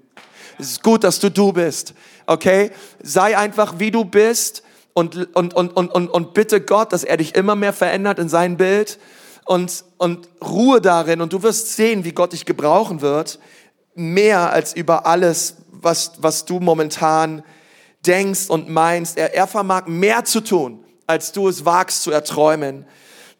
[0.59, 1.93] Es ist gut, dass du du bist,
[2.27, 2.71] okay?
[3.01, 4.63] Sei einfach, wie du bist
[4.93, 8.29] und, und, und, und, und, und bitte Gott, dass er dich immer mehr verändert in
[8.29, 8.99] sein Bild
[9.45, 13.39] und, und Ruhe darin und du wirst sehen, wie Gott dich gebrauchen wird,
[13.95, 17.43] mehr als über alles, was, was du momentan
[18.05, 19.17] denkst und meinst.
[19.17, 22.85] Er, er vermag mehr zu tun, als du es wagst zu erträumen.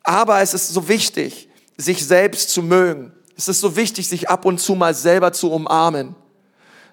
[0.04, 3.14] Aber es ist so wichtig, sich selbst zu mögen.
[3.36, 6.16] Es ist so wichtig, sich ab und zu mal selber zu umarmen.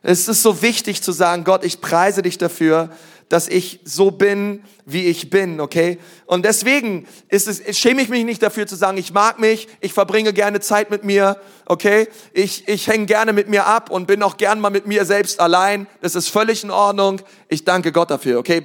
[0.02, 2.90] Es ist so wichtig zu sagen, Gott, ich preise dich dafür,
[3.28, 5.98] dass ich so bin, wie ich bin, okay?
[6.24, 9.92] Und deswegen ist es, schäme ich mich nicht dafür zu sagen, ich mag mich, ich
[9.92, 12.08] verbringe gerne Zeit mit mir, okay?
[12.32, 15.40] Ich, ich hänge gerne mit mir ab und bin auch gern mal mit mir selbst
[15.40, 15.86] allein.
[16.00, 17.20] Das ist völlig in Ordnung.
[17.48, 18.64] Ich danke Gott dafür, okay?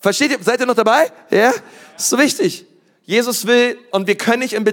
[0.00, 0.38] Versteht ihr?
[0.40, 1.12] Seid ihr noch dabei?
[1.30, 1.52] Ja?
[1.96, 2.66] Das ist so wichtig.
[3.04, 4.64] Jesus will, und wir können nicht in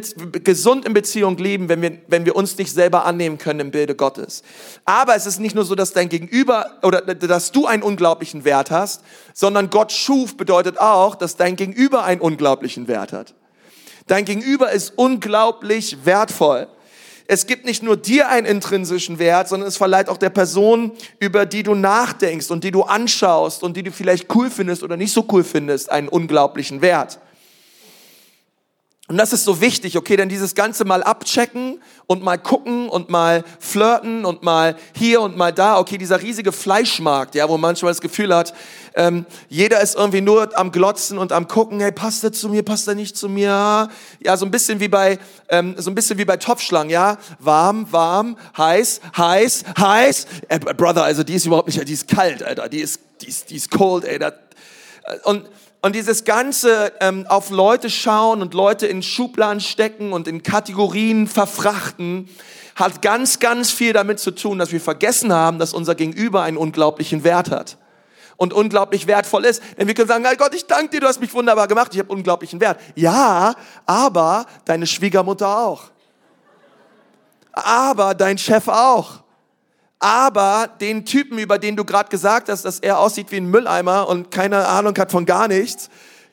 [0.43, 3.95] gesund in Beziehung leben, wenn wir, wenn wir uns nicht selber annehmen können im Bilde
[3.95, 4.43] Gottes.
[4.85, 8.69] Aber es ist nicht nur so, dass dein Gegenüber oder dass du einen unglaublichen Wert
[8.69, 9.01] hast,
[9.33, 13.33] sondern Gott schuf bedeutet auch, dass dein Gegenüber einen unglaublichen Wert hat.
[14.05, 16.67] Dein Gegenüber ist unglaublich wertvoll.
[17.29, 21.45] Es gibt nicht nur dir einen intrinsischen Wert, sondern es verleiht auch der Person, über
[21.45, 25.11] die du nachdenkst und die du anschaust und die du vielleicht cool findest oder nicht
[25.11, 27.19] so cool findest, einen unglaublichen Wert.
[29.09, 33.09] Und das ist so wichtig, okay, denn dieses Ganze mal abchecken und mal gucken und
[33.09, 37.61] mal flirten und mal hier und mal da, okay, dieser riesige Fleischmarkt, ja, wo man
[37.61, 38.53] manchmal das Gefühl hat,
[38.95, 42.63] ähm, jeder ist irgendwie nur am Glotzen und am gucken, hey, passt der zu mir,
[42.63, 43.87] passt der nicht zu mir?
[44.19, 47.87] Ja, so ein bisschen wie bei, ähm, so ein bisschen wie bei Topfschlangen, ja, warm,
[47.91, 50.27] warm, heiß, heiß, heiß.
[50.49, 53.51] Äh, Brother, also die ist überhaupt nicht, die ist kalt, Alter, die ist, die ist,
[53.51, 54.19] die ist cold, ey.
[54.19, 54.33] Das,
[55.23, 55.49] und
[55.81, 61.27] und dieses ganze ähm, auf Leute schauen und Leute in Schubladen stecken und in Kategorien
[61.27, 62.27] verfrachten,
[62.75, 66.57] hat ganz, ganz viel damit zu tun, dass wir vergessen haben, dass unser Gegenüber einen
[66.57, 67.77] unglaublichen Wert hat
[68.37, 69.61] und unglaublich wertvoll ist.
[69.77, 72.11] Denn wir können sagen, Gott, ich danke dir, du hast mich wunderbar gemacht, ich habe
[72.11, 72.79] unglaublichen Wert.
[72.95, 75.83] Ja, aber deine Schwiegermutter auch.
[77.53, 79.21] Aber dein Chef auch
[79.99, 84.07] aber den Typen, über den du gerade gesagt hast, dass er aussieht wie ein Mülleimer
[84.07, 85.89] und keine Ahnung hat von gar nichts,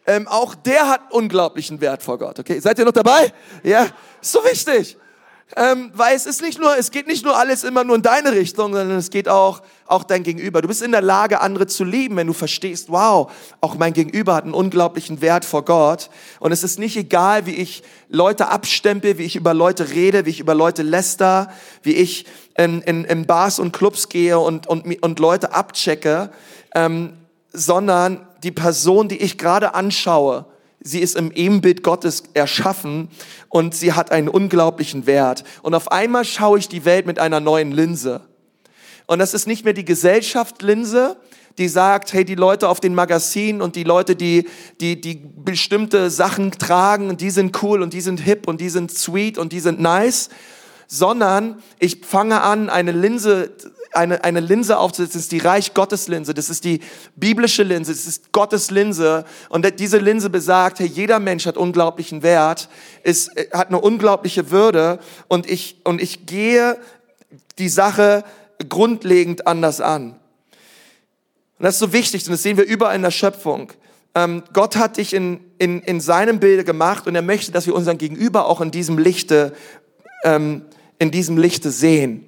[0.06, 2.38] ähm, auch der hat unglaublichen Wert vor Gott.
[2.38, 3.32] Okay, seid ihr noch dabei?
[3.62, 3.86] Ja,
[4.20, 4.98] ist so wichtig.
[5.56, 8.32] Ähm, weil es ist nicht nur, es geht nicht nur alles immer nur in deine
[8.32, 10.62] Richtung, sondern es geht auch, auch dein Gegenüber.
[10.62, 13.30] Du bist in der Lage, andere zu lieben, wenn du verstehst, wow,
[13.60, 16.08] auch mein Gegenüber hat einen unglaublichen Wert vor Gott.
[16.40, 20.30] Und es ist nicht egal, wie ich Leute abstempel, wie ich über Leute rede, wie
[20.30, 21.52] ich über Leute läster,
[21.82, 22.24] wie ich
[22.56, 26.30] in, in, in Bars und Clubs gehe und, und, und Leute abchecke,
[26.74, 27.12] ähm,
[27.52, 30.46] sondern die Person, die ich gerade anschaue,
[30.84, 33.08] sie ist im Ebenbild Gottes erschaffen
[33.48, 35.42] und sie hat einen unglaublichen Wert.
[35.62, 38.20] Und auf einmal schaue ich die Welt mit einer neuen Linse.
[39.06, 41.16] Und das ist nicht mehr die Gesellschaftslinse,
[41.56, 44.48] die sagt, hey, die Leute auf den Magazinen und die Leute, die,
[44.80, 48.92] die, die bestimmte Sachen tragen, die sind cool und die sind hip und die sind
[48.92, 50.30] sweet und die sind nice,
[50.86, 53.52] sondern ich fange an, eine Linse,
[53.94, 55.20] eine, eine Linse aufzusetzen.
[55.20, 56.34] Ist die Reich Gottes Linse.
[56.34, 56.80] Das ist die
[57.16, 57.92] biblische Linse.
[57.92, 59.24] Das ist Gottes Linse.
[59.48, 62.68] Und diese Linse besagt, hey, jeder Mensch hat unglaublichen Wert,
[63.02, 64.98] ist, äh, hat eine unglaubliche Würde.
[65.28, 66.78] Und ich, und ich gehe
[67.58, 68.24] die Sache
[68.68, 70.12] grundlegend anders an.
[71.58, 72.26] Und das ist so wichtig.
[72.26, 73.72] Und das sehen wir überall in der Schöpfung.
[74.14, 77.74] Ähm, Gott hat dich in, in, in seinem Bilde gemacht und er möchte, dass wir
[77.74, 79.52] unseren Gegenüber auch in diesem Lichte
[80.24, 80.62] ähm,
[80.98, 82.24] in diesem Lichte sehen.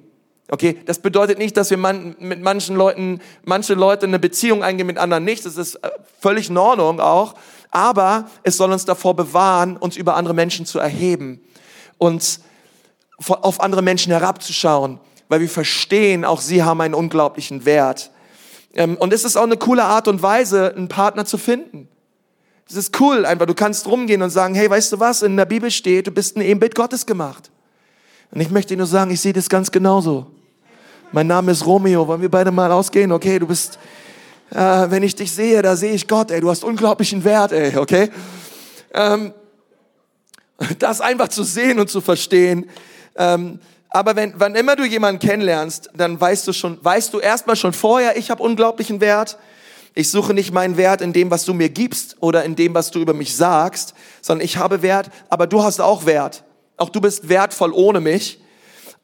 [0.49, 4.87] Okay, das bedeutet nicht, dass wir man, mit manchen Leuten, manche Leute eine Beziehung eingehen,
[4.87, 5.45] mit anderen nicht.
[5.45, 5.89] Das ist äh,
[6.21, 7.35] völlig in Ordnung auch.
[7.69, 11.41] Aber es soll uns davor bewahren, uns über andere Menschen zu erheben,
[11.97, 12.39] uns
[13.27, 18.11] auf andere Menschen herabzuschauen, weil wir verstehen, auch sie haben einen unglaublichen Wert.
[18.73, 21.89] Ähm, und es ist auch eine coole Art und Weise, einen Partner zu finden.
[22.69, 23.47] Es ist cool, einfach.
[23.47, 25.23] Du kannst rumgehen und sagen, hey, weißt du was?
[25.23, 27.49] In der Bibel steht, du bist ein Ebenbild Gottes gemacht.
[28.31, 30.27] Und ich möchte dir nur sagen, ich sehe das ganz genauso.
[31.13, 32.05] Mein Name ist Romeo.
[32.05, 33.13] Wollen wir beide mal rausgehen?
[33.13, 33.79] Okay, du bist,
[34.51, 36.41] äh, wenn ich dich sehe, da sehe ich Gott, ey.
[36.41, 38.09] Du hast unglaublichen Wert, ey, okay?
[38.93, 39.33] Ähm,
[40.79, 42.69] das einfach zu sehen und zu verstehen.
[43.15, 47.55] Ähm, aber wenn, wann immer du jemanden kennenlernst, dann weißt du schon, weißt du erstmal
[47.55, 49.37] schon vorher, ich habe unglaublichen Wert.
[49.93, 52.91] Ich suche nicht meinen Wert in dem, was du mir gibst oder in dem, was
[52.91, 56.43] du über mich sagst, sondern ich habe Wert, aber du hast auch Wert.
[56.75, 58.41] Auch du bist wertvoll ohne mich.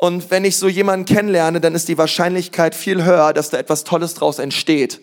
[0.04, 3.86] Und wenn ich so jemanden kennenlerne, dann ist die Wahrscheinlichkeit viel höher, dass da etwas
[3.86, 5.00] Tolles draus entsteht,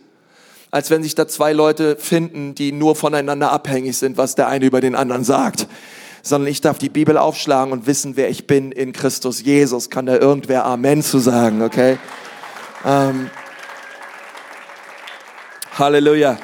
[0.71, 4.67] als wenn sich da zwei Leute finden, die nur voneinander abhängig sind, was der eine
[4.67, 5.69] über den anderen sagt.
[6.23, 9.89] Sondern ich darf die Bibel aufschlagen und wissen, wer ich bin in Christus Jesus.
[9.89, 11.97] Kann da irgendwer Amen zu sagen, okay?
[12.85, 13.31] Ähm,
[15.79, 16.37] Halleluja.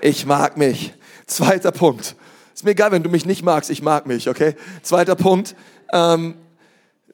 [0.00, 0.92] Ich mag mich.
[1.28, 2.16] Zweiter Punkt.
[2.52, 4.56] Ist mir egal, wenn du mich nicht magst, ich mag mich, okay?
[4.82, 5.54] Zweiter Punkt.
[5.92, 6.34] Ähm,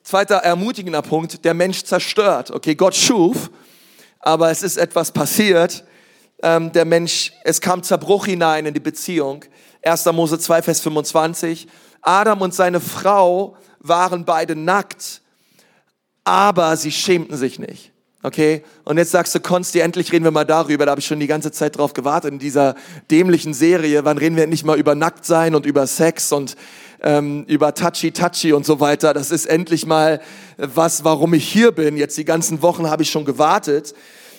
[0.04, 1.44] zweiter ermutigender Punkt.
[1.44, 2.50] Der Mensch zerstört.
[2.50, 3.50] Okay, Gott schuf,
[4.20, 5.84] aber es ist etwas passiert.
[6.42, 9.44] Ähm, der Mensch, es kam Zerbruch hinein in die Beziehung.
[9.82, 10.04] 1.
[10.06, 11.66] Mose 2, Vers 25.
[12.02, 15.22] Adam und seine Frau waren beide nackt,
[16.22, 17.92] aber sie schämten sich nicht.
[18.22, 18.62] Okay?
[18.84, 20.86] Und jetzt sagst du, Konsti, endlich reden wir mal darüber.
[20.86, 22.74] Da habe ich schon die ganze Zeit drauf gewartet in dieser
[23.10, 24.04] dämlichen Serie.
[24.06, 26.56] Wann reden wir endlich mal über Nacktsein und über Sex und
[27.04, 29.14] ähm, über Touchy Touchy und so weiter?
[29.14, 30.20] Das ist endlich mal
[30.56, 31.96] was, warum ich hier bin.
[31.96, 33.94] Jetzt die ganzen Wochen habe ich schon gewartet.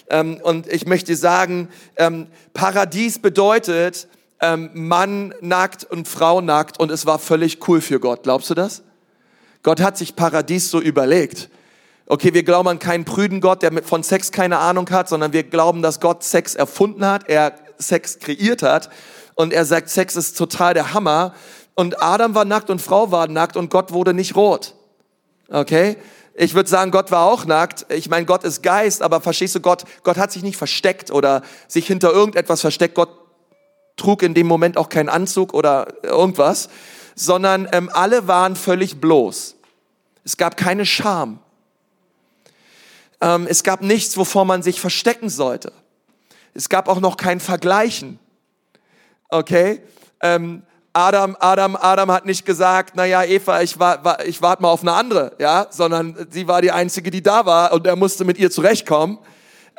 [0.09, 4.09] Ähm, und ich möchte sagen, ähm, Paradies bedeutet
[4.41, 8.23] ähm, Mann nackt und Frau nackt und es war völlig cool für Gott.
[8.23, 8.83] Glaubst du das?
[9.63, 11.49] Gott hat sich Paradies so überlegt.
[12.07, 15.41] Okay, wir glauben an keinen prüden Gott, der von Sex keine Ahnung hat, sondern wir
[15.41, 18.91] glauben, dass Gott Sex erfunden hat, er Sex kreiert hat
[19.33, 21.33] und er sagt, Sex ist total der Hammer.
[21.75, 24.73] Und Adam war nackt und Frau war nackt und Gott wurde nicht rot.
[25.49, 25.97] Okay?
[26.33, 27.85] Ich würde sagen, Gott war auch nackt.
[27.91, 31.41] Ich meine, Gott ist Geist, aber verstehst du, Gott, Gott hat sich nicht versteckt oder
[31.67, 32.95] sich hinter irgendetwas versteckt.
[32.95, 33.09] Gott
[33.97, 36.69] trug in dem Moment auch keinen Anzug oder irgendwas,
[37.15, 39.55] sondern ähm, alle waren völlig bloß.
[40.23, 41.39] Es gab keine Scham.
[43.21, 45.71] Ähm, es gab nichts, wovor man sich verstecken sollte.
[46.53, 48.19] Es gab auch noch kein Vergleichen.
[49.29, 49.81] Okay?
[50.21, 50.63] Ähm,
[50.95, 54.93] Adam, Adam, Adam hat nicht gesagt, naja, Eva, ich, war, ich warte mal auf eine
[54.93, 58.49] andere, ja, sondern sie war die einzige, die da war und er musste mit ihr
[58.49, 59.17] zurechtkommen.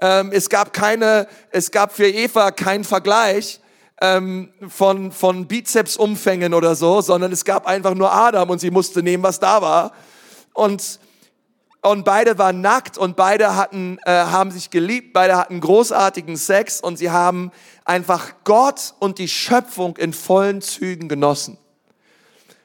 [0.02, 3.60] Ähm, es gab keine, es gab für Eva keinen Vergleich
[4.02, 9.02] ähm, von von Bizepsumfängen oder so, sondern es gab einfach nur Adam und sie musste
[9.02, 9.92] nehmen, was da war.
[10.52, 11.00] Und
[11.86, 16.80] und beide waren nackt und beide hatten, äh, haben sich geliebt, beide hatten großartigen Sex
[16.80, 17.52] und sie haben
[17.84, 21.58] einfach Gott und die Schöpfung in vollen Zügen genossen.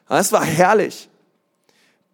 [0.08, 1.08] Das war herrlich.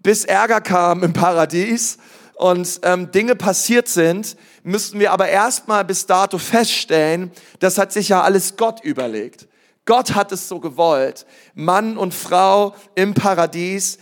[0.01, 1.99] Bis Ärger kam im Paradies
[2.35, 8.11] und ähm, Dinge passiert sind, müssten wir aber erstmal bis dato feststellen, das hat sich
[8.11, 9.49] ja alles Gott überlegt.
[9.87, 11.25] Gott hat es so gewollt.
[11.55, 13.99] Mann und Frau im Paradies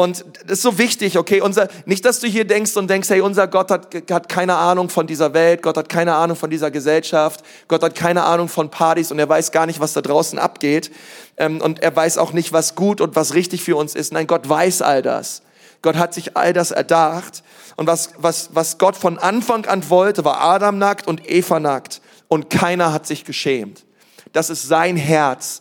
[0.00, 1.42] und das ist so wichtig, okay?
[1.42, 4.88] Unser, nicht, dass du hier denkst und denkst, hey, unser Gott hat, hat keine Ahnung
[4.88, 8.70] von dieser Welt, Gott hat keine Ahnung von dieser Gesellschaft, Gott hat keine Ahnung von
[8.70, 10.90] Partys und er weiß gar nicht, was da draußen abgeht.
[11.36, 14.14] Ähm, und er weiß auch nicht, was gut und was richtig für uns ist.
[14.14, 15.42] Nein, Gott weiß all das.
[15.82, 17.42] Gott hat sich all das erdacht.
[17.76, 22.00] Und was, was, was Gott von Anfang an wollte, war Adam nackt und Eva nackt.
[22.26, 23.84] Und keiner hat sich geschämt.
[24.32, 25.60] Das ist sein Herz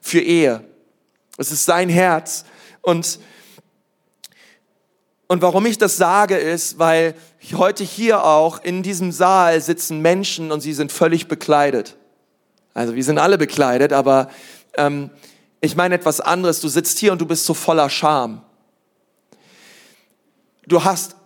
[0.00, 0.62] für Ehe.
[1.38, 2.44] Es ist sein Herz.
[2.80, 3.18] Und
[5.26, 7.14] und warum ich das sage, ist, weil
[7.54, 11.96] heute hier auch in diesem Saal sitzen Menschen und sie sind völlig bekleidet.
[12.74, 14.28] Also wir sind alle bekleidet, aber
[14.76, 15.10] ähm,
[15.60, 16.60] ich meine etwas anderes.
[16.60, 18.42] Du sitzt hier und du bist so voller Scham.
[20.66, 21.16] Du hast,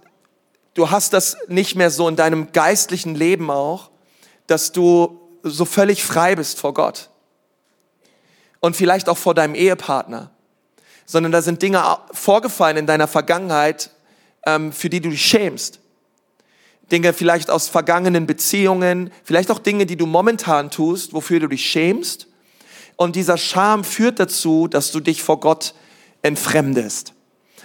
[0.75, 3.91] du hast das nicht mehr so in deinem geistlichen Leben auch,
[4.47, 7.11] dass du so völlig frei bist vor Gott.
[8.61, 10.31] Und vielleicht auch vor deinem Ehepartner
[11.11, 13.91] sondern da sind Dinge vorgefallen in deiner Vergangenheit,
[14.45, 15.81] ähm, für die du dich schämst.
[16.93, 21.65] Dinge vielleicht aus vergangenen Beziehungen, vielleicht auch Dinge, die du momentan tust, wofür du dich
[21.65, 22.29] schämst.
[22.97, 25.75] Und dieser Scham führt dazu, dass du dich vor Gott
[26.21, 27.15] entfremdest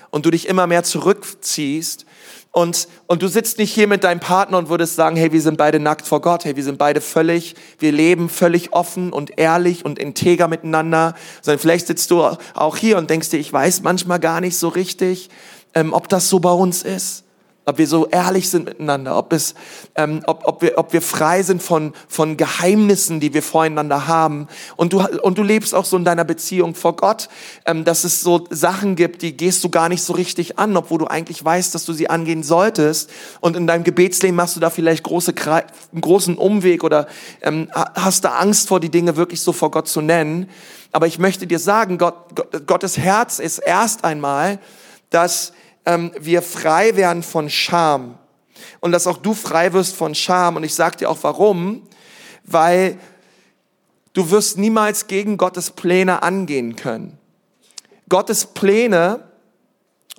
[0.10, 2.06] und du dich immer mehr zurückziehst
[2.52, 5.58] und, und du sitzt nicht hier mit deinem Partner und würdest sagen, hey, wir sind
[5.58, 9.86] beide nackt vor Gott, hey, wir sind beide völlig, wir leben völlig offen und ehrlich
[9.86, 14.20] und integer miteinander, sondern vielleicht sitzt du auch hier und denkst dir, ich weiß manchmal
[14.20, 15.30] gar nicht so richtig,
[15.74, 17.24] ähm, ob das so bei uns ist
[17.66, 19.56] ob wir so ehrlich sind miteinander, ob, es,
[19.96, 24.48] ähm, ob, ob, wir, ob wir frei sind von, von Geheimnissen, die wir voreinander haben.
[24.76, 27.30] Und du, und du lebst auch so in deiner Beziehung vor Gott,
[27.66, 31.00] ähm, dass es so Sachen gibt, die gehst du gar nicht so richtig an, obwohl
[31.00, 33.10] du eigentlich weißt, dass du sie angehen solltest.
[33.40, 37.08] Und in deinem Gebetsleben machst du da vielleicht große, einen großen Umweg oder
[37.42, 40.50] ähm, hast da Angst vor, die Dinge wirklich so vor Gott zu nennen.
[40.92, 42.16] Aber ich möchte dir sagen, Gott,
[42.68, 44.60] Gottes Herz ist erst einmal,
[45.10, 45.54] dass
[45.86, 48.18] ähm, wir frei werden von Scham.
[48.80, 50.56] Und dass auch du frei wirst von Scham.
[50.56, 51.84] Und ich sage dir auch warum.
[52.44, 52.98] Weil
[54.14, 57.18] du wirst niemals gegen Gottes Pläne angehen können.
[58.10, 59.24] Gottes Pläne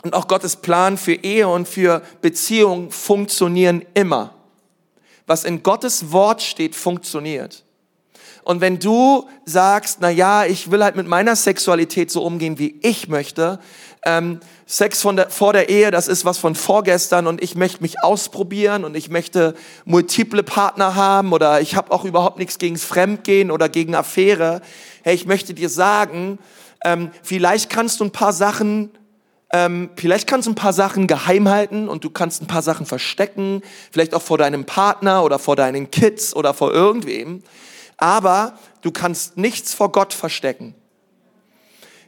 [0.03, 4.35] und auch Gottes Plan für Ehe und für Beziehung funktionieren immer.
[5.27, 7.65] Was in Gottes Wort steht, funktioniert.
[8.45, 12.79] Und wenn du sagst, na ja, ich will halt mit meiner Sexualität so umgehen, wie
[12.83, 13.59] ich möchte,
[14.05, 18.03] ähm, Sex der, vor der Ehe, das ist was von vorgestern und ich möchte mich
[18.03, 23.51] ausprobieren und ich möchte multiple Partner haben oder ich habe auch überhaupt nichts gegen Fremdgehen
[23.51, 24.61] oder gegen Affäre.
[25.03, 26.39] Hey, ich möchte dir sagen,
[26.85, 28.91] ähm, vielleicht kannst du ein paar Sachen
[29.53, 32.87] ähm, vielleicht kannst du ein paar Sachen geheim halten und du kannst ein paar Sachen
[32.87, 33.63] verstecken,
[33.93, 37.41] vielleicht auch vor deinem Partner oder vor deinen Kids oder vor irgendwem.
[37.97, 40.75] Aber du kannst nichts vor Gott verstecken.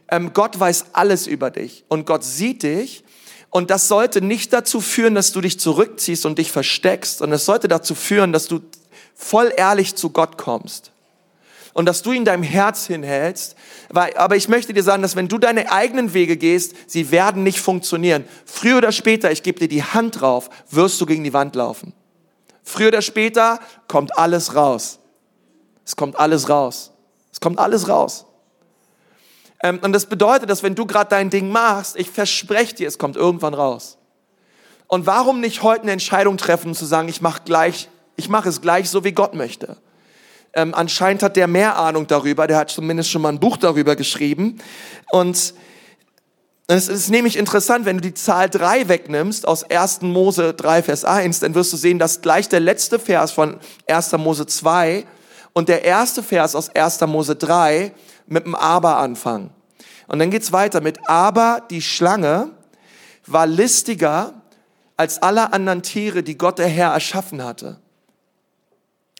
[0.09, 3.03] Ähm, Gott weiß alles über dich und Gott sieht dich.
[3.49, 7.45] Und das sollte nicht dazu führen, dass du dich zurückziehst und dich versteckst, sondern es
[7.45, 8.61] sollte dazu führen, dass du
[9.15, 10.91] voll ehrlich zu Gott kommst
[11.73, 13.55] und dass du ihn deinem Herz hinhältst.
[13.89, 17.43] Weil, aber ich möchte dir sagen, dass wenn du deine eigenen Wege gehst, sie werden
[17.43, 18.25] nicht funktionieren.
[18.45, 21.93] Früher oder später, ich gebe dir die Hand drauf, wirst du gegen die Wand laufen.
[22.63, 24.99] Früher oder später kommt alles raus.
[25.85, 26.91] Es kommt alles raus.
[27.31, 28.26] Es kommt alles raus.
[29.63, 32.97] Ähm, und das bedeutet, dass wenn du gerade dein Ding machst, ich verspreche dir, es
[32.97, 33.97] kommt irgendwann raus.
[34.87, 38.61] Und warum nicht heute eine Entscheidung treffen, zu sagen, ich mache gleich, ich mache es
[38.61, 39.77] gleich so, wie Gott möchte.
[40.53, 43.95] Ähm, anscheinend hat der mehr Ahnung darüber, der hat zumindest schon mal ein Buch darüber
[43.95, 44.59] geschrieben.
[45.11, 45.53] Und
[46.69, 50.01] es ist nämlich interessant, wenn du die Zahl 3 wegnimmst aus 1.
[50.01, 54.13] Mose 3, Vers 1, dann wirst du sehen, dass gleich der letzte Vers von 1.
[54.13, 55.05] Mose 2
[55.53, 57.01] und der erste Vers aus 1.
[57.01, 57.93] Mose 3
[58.27, 59.51] mit dem Aber anfangen.
[60.07, 62.51] Und dann geht's weiter mit Aber die Schlange
[63.25, 64.33] war listiger
[64.95, 67.79] als alle anderen Tiere, die Gott der Herr erschaffen hatte.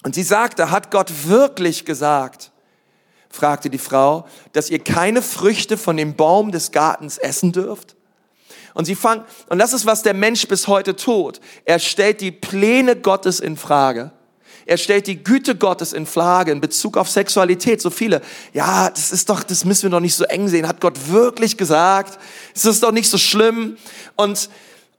[0.03, 2.51] Und sie sagte, hat Gott wirklich gesagt,
[3.29, 7.95] fragte die Frau, dass ihr keine Früchte von dem Baum des Gartens essen dürft?
[8.73, 11.39] Und sie fangen, und das ist, was der Mensch bis heute tut.
[11.65, 14.11] Er stellt die Pläne Gottes in Frage.
[14.67, 17.81] Er stellt die Güte Gottes in Frage in Bezug auf Sexualität.
[17.81, 18.21] So viele,
[18.53, 20.67] ja, das ist doch, das müssen wir doch nicht so eng sehen.
[20.67, 22.19] Hat Gott wirklich gesagt?
[22.53, 23.77] Es ist doch nicht so schlimm.
[24.17, 24.49] Und,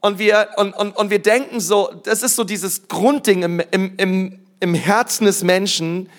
[0.01, 3.93] und wir, und, und, und wir denken so, das ist so dieses Grundding im, im,
[3.97, 6.09] im, im Herzen des Menschen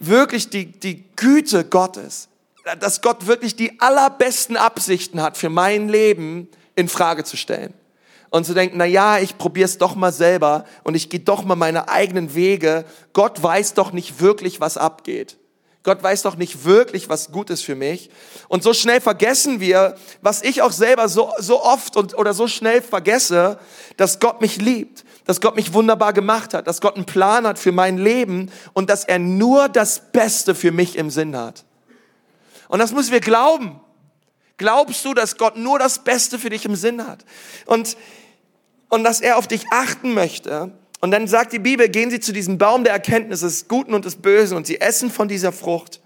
[0.00, 2.28] wirklich die, die Güte Gottes,
[2.80, 7.72] dass Gott wirklich die allerbesten Absichten hat für mein Leben in Frage zu stellen.
[8.30, 11.56] Und zu denken, na ja, ich probier's doch mal selber und ich gehe doch mal
[11.56, 12.84] meine eigenen Wege.
[13.12, 15.38] Gott weiß doch nicht wirklich, was abgeht.
[15.82, 18.10] Gott weiß doch nicht wirklich, was gut ist für mich.
[18.48, 22.46] Und so schnell vergessen wir, was ich auch selber so, so oft und, oder so
[22.48, 23.58] schnell vergesse,
[23.96, 27.58] dass Gott mich liebt, dass Gott mich wunderbar gemacht hat, dass Gott einen Plan hat
[27.58, 31.64] für mein Leben und dass er nur das Beste für mich im Sinn hat.
[32.68, 33.80] Und das müssen wir glauben.
[34.58, 37.24] Glaubst du, dass Gott nur das Beste für dich im Sinn hat?
[37.66, 37.96] Und,
[38.88, 40.72] und dass er auf dich achten möchte?
[41.00, 44.04] Und dann sagt die Bibel, gehen sie zu diesem Baum der Erkenntnis des Guten und
[44.04, 46.00] des Bösen und sie essen von dieser Frucht.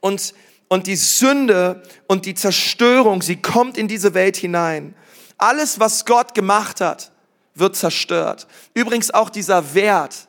[0.00, 0.34] Und,
[0.68, 4.94] und die Sünde und die Zerstörung, sie kommt in diese Welt hinein.
[5.38, 7.12] Alles, was Gott gemacht hat,
[7.54, 8.46] wird zerstört.
[8.74, 10.28] Übrigens auch dieser Wert.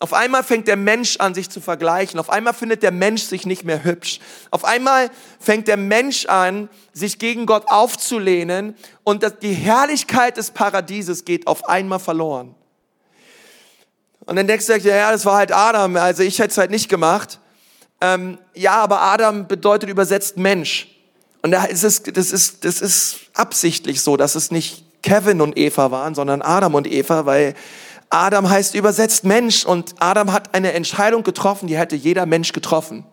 [0.00, 2.18] Auf einmal fängt der Mensch an, sich zu vergleichen.
[2.20, 4.20] Auf einmal findet der Mensch sich nicht mehr hübsch.
[4.50, 11.24] Auf einmal fängt der Mensch an, sich gegen Gott aufzulehnen und die Herrlichkeit des Paradieses
[11.24, 12.54] geht auf einmal verloren.
[14.26, 16.88] Und dann denkst du, ja, das war halt Adam, also ich hätte es halt nicht
[16.88, 17.38] gemacht.
[18.00, 20.88] Ähm, ja, aber Adam bedeutet übersetzt Mensch.
[21.42, 25.58] Und da ist es, das ist, das ist absichtlich so, dass es nicht Kevin und
[25.58, 27.54] Eva waren, sondern Adam und Eva, weil
[28.14, 33.04] Adam heißt übersetzt Mensch und Adam hat eine Entscheidung getroffen, die hätte jeder Mensch getroffen.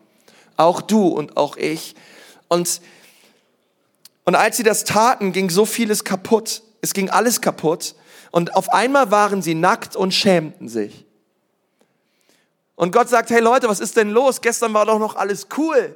[0.58, 1.96] Auch du und auch ich.
[2.50, 2.82] Und,
[4.26, 6.62] und als sie das taten, ging so vieles kaputt.
[6.82, 7.96] Es ging alles kaputt.
[8.30, 11.04] Und auf einmal waren sie nackt und schämten sich.
[12.76, 14.42] Und Gott sagt, hey Leute, was ist denn los?
[14.42, 15.96] Gestern war doch noch alles cool.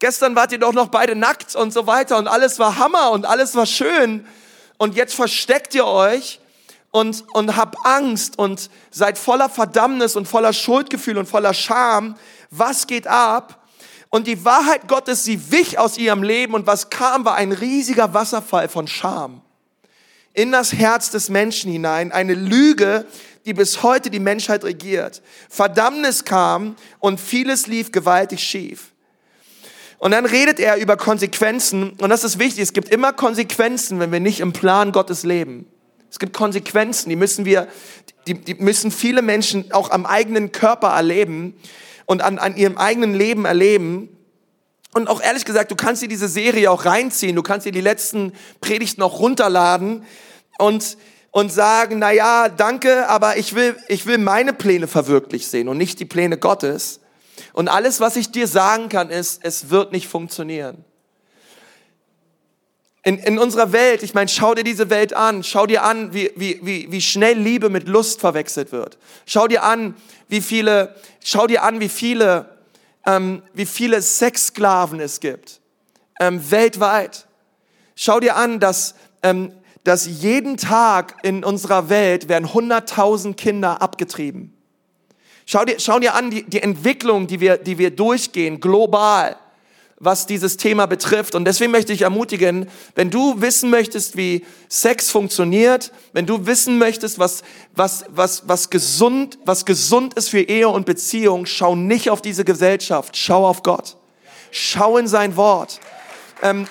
[0.00, 3.26] Gestern wart ihr doch noch beide nackt und so weiter und alles war Hammer und
[3.26, 4.26] alles war schön
[4.76, 6.40] und jetzt versteckt ihr euch
[6.90, 12.16] und, und habt Angst und seid voller Verdammnis und voller Schuldgefühl und voller Scham.
[12.50, 13.64] Was geht ab?
[14.08, 18.12] Und die Wahrheit Gottes, sie wich aus ihrem Leben und was kam, war ein riesiger
[18.12, 19.42] Wasserfall von Scham
[20.32, 23.06] in das Herz des Menschen hinein, eine Lüge,
[23.46, 25.22] die bis heute die Menschheit regiert.
[25.48, 28.92] Verdammnis kam und vieles lief gewaltig schief.
[29.98, 31.90] Und dann redet er über Konsequenzen.
[32.00, 32.62] Und das ist wichtig.
[32.62, 35.66] Es gibt immer Konsequenzen, wenn wir nicht im Plan Gottes leben.
[36.10, 37.68] Es gibt Konsequenzen, die müssen wir,
[38.26, 41.54] die, die müssen viele Menschen auch am eigenen Körper erleben
[42.06, 44.08] und an, an ihrem eigenen Leben erleben.
[44.92, 47.80] Und auch ehrlich gesagt, du kannst dir diese Serie auch reinziehen, du kannst dir die
[47.80, 50.04] letzten Predigten auch runterladen
[50.58, 50.96] und,
[51.30, 55.78] und sagen, na ja, danke, aber ich will, ich will meine Pläne verwirklicht sehen und
[55.78, 56.98] nicht die Pläne Gottes.
[57.52, 60.84] Und alles, was ich dir sagen kann, ist, es wird nicht funktionieren.
[63.02, 66.30] In, in unserer Welt, ich meine, schau dir diese Welt an, schau dir an, wie,
[66.36, 68.98] wie, wie, wie schnell Liebe mit Lust verwechselt wird.
[69.24, 69.94] Schau dir an,
[70.28, 70.94] wie viele,
[71.24, 72.58] schau dir an, wie viele,
[73.06, 75.60] ähm, wie viele Sexsklaven es gibt,
[76.20, 77.26] ähm, weltweit.
[77.96, 84.54] Schau dir an, dass, ähm, dass jeden Tag in unserer Welt werden 100.000 Kinder abgetrieben.
[85.46, 89.36] Schau dir, schau dir an die, die Entwicklung, die wir, die wir durchgehen, global
[90.02, 91.34] was dieses Thema betrifft.
[91.34, 96.78] Und deswegen möchte ich ermutigen, wenn du wissen möchtest, wie Sex funktioniert, wenn du wissen
[96.78, 97.42] möchtest, was,
[97.76, 102.46] was, was, was gesund, was gesund ist für Ehe und Beziehung, schau nicht auf diese
[102.46, 103.98] Gesellschaft, schau auf Gott.
[104.50, 105.80] Schau in sein Wort.
[106.42, 106.66] Ähm,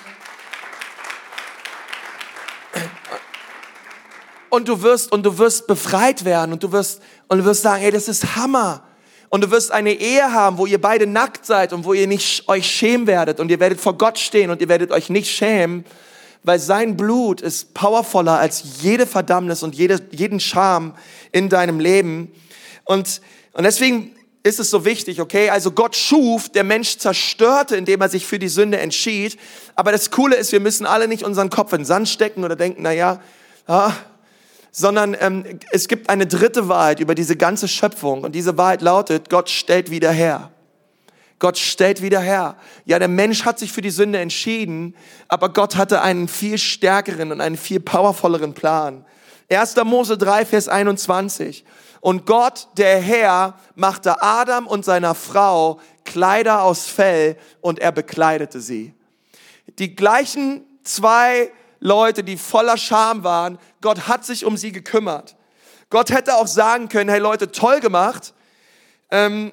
[4.48, 7.80] und du wirst, und du wirst befreit werden und du wirst, und du wirst sagen,
[7.80, 8.82] hey, das ist Hammer.
[9.30, 12.48] Und du wirst eine Ehe haben, wo ihr beide nackt seid und wo ihr nicht
[12.48, 15.84] euch schämen werdet und ihr werdet vor Gott stehen und ihr werdet euch nicht schämen,
[16.42, 20.94] weil sein Blut ist powervoller als jede Verdammnis und jede, jeden Scham
[21.30, 22.32] in deinem Leben.
[22.84, 23.20] Und,
[23.52, 25.50] und deswegen ist es so wichtig, okay?
[25.50, 29.38] Also Gott schuf, der Mensch zerstörte, indem er sich für die Sünde entschied.
[29.76, 32.56] Aber das Coole ist, wir müssen alle nicht unseren Kopf in den Sand stecken oder
[32.56, 33.20] denken, na ja,
[33.68, 33.92] ah,
[34.72, 39.30] sondern ähm, es gibt eine dritte Wahrheit über diese ganze Schöpfung und diese Wahrheit lautet,
[39.30, 40.50] Gott stellt wieder her.
[41.38, 42.56] Gott stellt wieder her.
[42.84, 44.94] Ja, der Mensch hat sich für die Sünde entschieden,
[45.26, 49.06] aber Gott hatte einen viel stärkeren und einen viel powervolleren Plan.
[49.50, 49.76] 1.
[49.84, 51.64] Mose 3, Vers 21.
[52.00, 58.60] Und Gott, der Herr, machte Adam und seiner Frau Kleider aus Fell und er bekleidete
[58.60, 58.94] sie.
[59.78, 61.50] Die gleichen zwei
[61.80, 63.58] Leute, die voller Scham waren.
[63.80, 65.34] Gott hat sich um sie gekümmert.
[65.88, 68.32] Gott hätte auch sagen können, hey Leute, toll gemacht.
[69.10, 69.52] Ähm,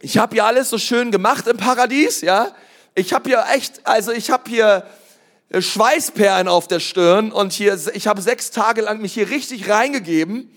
[0.00, 2.54] ich habe hier alles so schön gemacht im Paradies, ja.
[2.94, 4.86] Ich habe hier echt, also ich habe hier
[5.48, 9.68] äh, Schweißperlen auf der Stirn und hier, ich habe sechs Tage lang mich hier richtig
[9.68, 10.50] reingegeben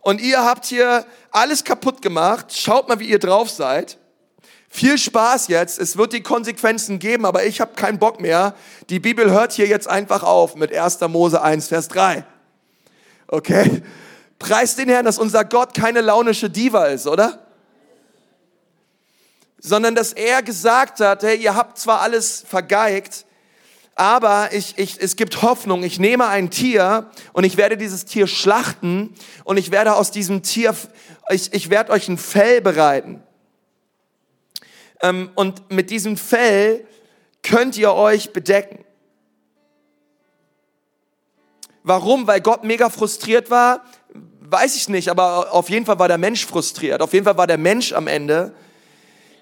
[0.00, 2.56] und ihr habt hier alles kaputt gemacht.
[2.56, 3.98] Schaut mal, wie ihr drauf seid.
[4.76, 8.54] Viel Spaß jetzt, es wird die Konsequenzen geben, aber ich habe keinen Bock mehr.
[8.90, 11.00] Die Bibel hört hier jetzt einfach auf mit 1.
[11.08, 12.26] Mose 1, Vers 3.
[13.26, 13.82] Okay?
[14.38, 17.46] Preis den Herrn, dass unser Gott keine launische Diva ist, oder?
[19.60, 23.24] Sondern dass er gesagt hat, hey, ihr habt zwar alles vergeigt,
[23.94, 25.84] aber ich, ich, es gibt Hoffnung.
[25.84, 29.14] Ich nehme ein Tier und ich werde dieses Tier schlachten
[29.44, 30.74] und ich werde aus diesem Tier,
[31.30, 33.22] ich, ich werde euch ein Fell bereiten.
[35.00, 36.86] Ähm, und mit diesem Fell
[37.42, 38.84] könnt ihr euch bedecken.
[41.82, 42.26] Warum?
[42.26, 43.84] Weil Gott mega frustriert war?
[44.40, 47.00] Weiß ich nicht, aber auf jeden Fall war der Mensch frustriert.
[47.00, 48.54] Auf jeden Fall war der Mensch am Ende.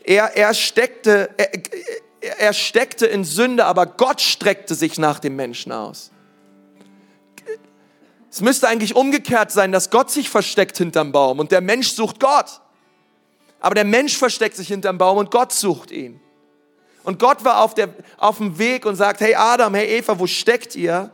[0.05, 5.72] Er, er, steckte, er, er steckte in Sünde, aber Gott streckte sich nach dem Menschen
[5.72, 6.11] aus.
[8.30, 12.18] Es müsste eigentlich umgekehrt sein, dass Gott sich versteckt hinterm Baum und der Mensch sucht
[12.18, 12.61] Gott.
[13.65, 16.21] Aber der Mensch versteckt sich hinterm Baum und Gott sucht ihn.
[17.03, 17.89] Und Gott war auf, der,
[18.19, 21.11] auf dem Weg und sagt, hey Adam, hey Eva, wo steckt ihr?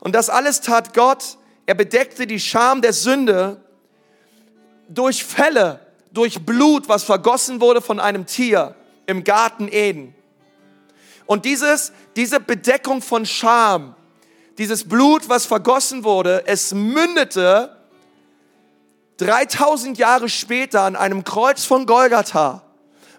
[0.00, 1.38] Und das alles tat Gott.
[1.64, 3.60] Er bedeckte die Scham der Sünde
[4.88, 8.74] durch Fälle, durch Blut, was vergossen wurde von einem Tier
[9.06, 10.16] im Garten Eden.
[11.26, 13.94] Und dieses, diese Bedeckung von Scham,
[14.58, 17.75] dieses Blut, was vergossen wurde, es mündete
[19.18, 22.62] 3000 Jahre später an einem Kreuz von Golgatha,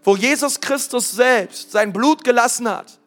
[0.04, 3.00] wo Jesus Christus selbst sein Blut gelassen hat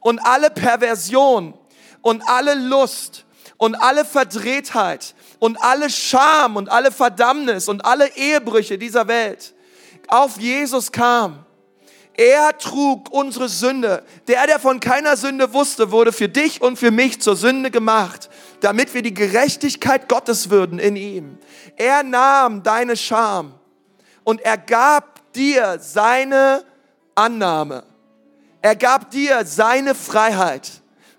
[0.00, 1.54] und alle Perversion
[2.02, 3.24] und alle Lust
[3.56, 9.54] und alle Verdrehtheit und alle Scham und alle Verdammnis und alle Ehebrüche dieser Welt
[10.08, 11.44] auf Jesus kam.
[12.14, 14.04] Er trug unsere Sünde.
[14.28, 18.28] Der, der von keiner Sünde wusste, wurde für dich und für mich zur Sünde gemacht,
[18.62, 21.38] damit wir die Gerechtigkeit Gottes würden in ihm.
[21.76, 23.54] Er nahm deine Scham
[24.24, 26.64] und er gab dir seine
[27.14, 27.84] Annahme.
[28.60, 30.70] Er gab dir seine Freiheit.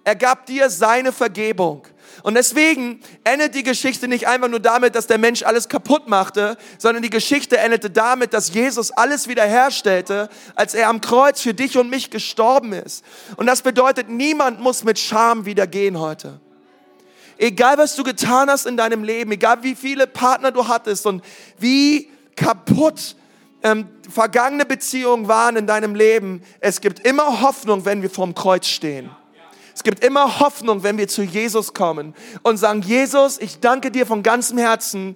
[0.05, 1.85] Er gab dir seine Vergebung.
[2.23, 6.57] Und deswegen endet die Geschichte nicht einfach nur damit, dass der Mensch alles kaputt machte,
[6.77, 11.77] sondern die Geschichte endete damit, dass Jesus alles wiederherstellte, als er am Kreuz für dich
[11.77, 13.03] und mich gestorben ist.
[13.35, 16.39] Und das bedeutet, niemand muss mit Scham wieder gehen heute.
[17.38, 21.23] Egal was du getan hast in deinem Leben, egal wie viele Partner du hattest und
[21.57, 23.15] wie kaputt
[23.63, 28.67] ähm, vergangene Beziehungen waren in deinem Leben, es gibt immer Hoffnung, wenn wir vorm Kreuz
[28.67, 29.09] stehen.
[29.75, 32.13] Es gibt immer Hoffnung, wenn wir zu Jesus kommen
[32.43, 35.15] und sagen, Jesus, ich danke dir von ganzem Herzen,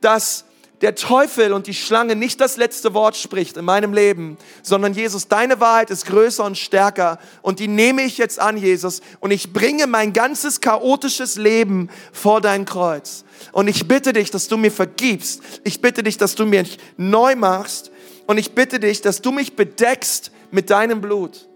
[0.00, 0.44] dass
[0.80, 5.28] der Teufel und die Schlange nicht das letzte Wort spricht in meinem Leben, sondern Jesus,
[5.28, 9.52] deine Wahrheit ist größer und stärker und die nehme ich jetzt an, Jesus, und ich
[9.52, 13.24] bringe mein ganzes chaotisches Leben vor dein Kreuz.
[13.52, 15.42] Und ich bitte dich, dass du mir vergibst.
[15.64, 17.90] Ich bitte dich, dass du mich neu machst.
[18.26, 21.48] Und ich bitte dich, dass du mich bedeckst mit deinem Blut.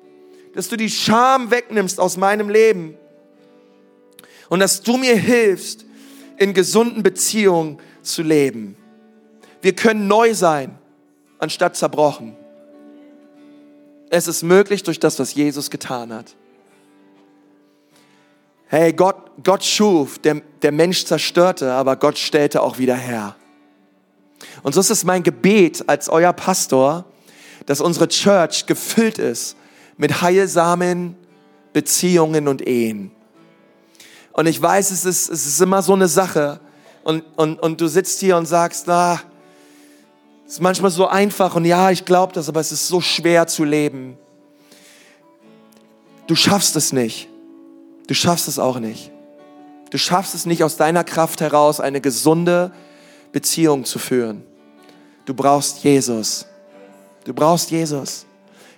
[0.55, 2.97] Dass du die Scham wegnimmst aus meinem Leben.
[4.49, 5.85] Und dass du mir hilfst,
[6.37, 8.78] in gesunden Beziehungen zu leben.
[9.61, 10.79] Wir können neu sein,
[11.39, 12.37] anstatt zerbrochen.
[14.11, 16.35] Es ist möglich durch das, was Jesus getan hat.
[18.67, 23.35] Hey, Gott, Gott schuf, der, der Mensch zerstörte, aber Gott stellte auch wieder her.
[24.63, 27.05] Und so ist es mein Gebet als euer Pastor,
[27.67, 29.57] dass unsere Church gefüllt ist
[29.97, 31.17] mit heilsamen
[31.73, 33.11] Beziehungen und Ehen.
[34.33, 36.61] Und ich weiß, es ist, es ist immer so eine Sache.
[37.03, 39.21] Und, und, und du sitzt hier und sagst, na,
[40.49, 43.47] es ist manchmal so einfach und ja, ich glaube das, aber es ist so schwer
[43.47, 44.17] zu leben.
[46.27, 47.29] Du schaffst es nicht.
[48.07, 49.11] Du schaffst es auch nicht.
[49.91, 52.73] Du schaffst es nicht aus deiner Kraft heraus, eine gesunde
[53.31, 54.43] Beziehung zu führen.
[55.27, 56.47] Du brauchst Jesus.
[57.25, 58.25] Du brauchst Jesus.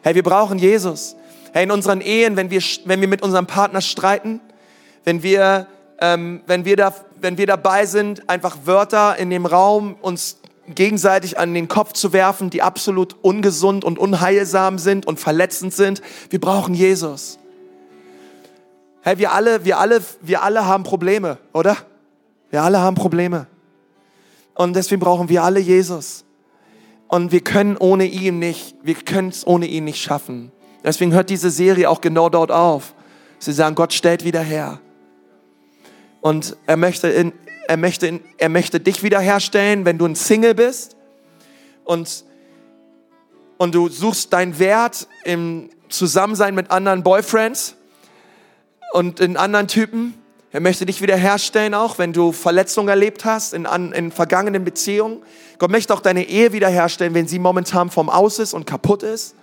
[0.02, 1.14] Hey, wir brauchen Jesus.
[1.52, 4.40] Hey, in unseren Ehen, wenn wir, wenn wir mit unserem Partner streiten,
[5.04, 5.68] wenn wir,
[6.00, 11.38] ähm, wenn, wir da, wenn wir dabei sind, einfach Wörter in dem Raum uns gegenseitig
[11.38, 16.02] an den Kopf zu werfen, die absolut ungesund und unheilsam sind und verletzend sind.
[16.28, 17.38] Wir brauchen Jesus.
[19.02, 21.76] Hey, wir alle, wir alle, wir alle haben Probleme, oder?
[22.50, 23.46] Wir alle haben Probleme.
[24.54, 26.24] Und deswegen brauchen wir alle Jesus.
[27.08, 30.52] Und wir können ohne ihn nicht, wir können es ohne ihn nicht schaffen.
[30.84, 32.94] Deswegen hört diese Serie auch genau dort auf.
[33.38, 34.80] Sie sagen, Gott stellt wieder her.
[36.20, 37.32] Und er möchte in,
[37.70, 40.96] er möchte, er möchte dich wiederherstellen, wenn du ein Single bist
[41.84, 42.24] und,
[43.58, 47.76] und du suchst deinen Wert im Zusammensein mit anderen Boyfriends
[48.92, 50.14] und in anderen Typen.
[50.50, 55.22] Er möchte dich wiederherstellen, auch wenn du Verletzungen erlebt hast in, in vergangenen Beziehungen.
[55.58, 59.36] Gott möchte auch deine Ehe wiederherstellen, wenn sie momentan vom Aus ist und kaputt ist.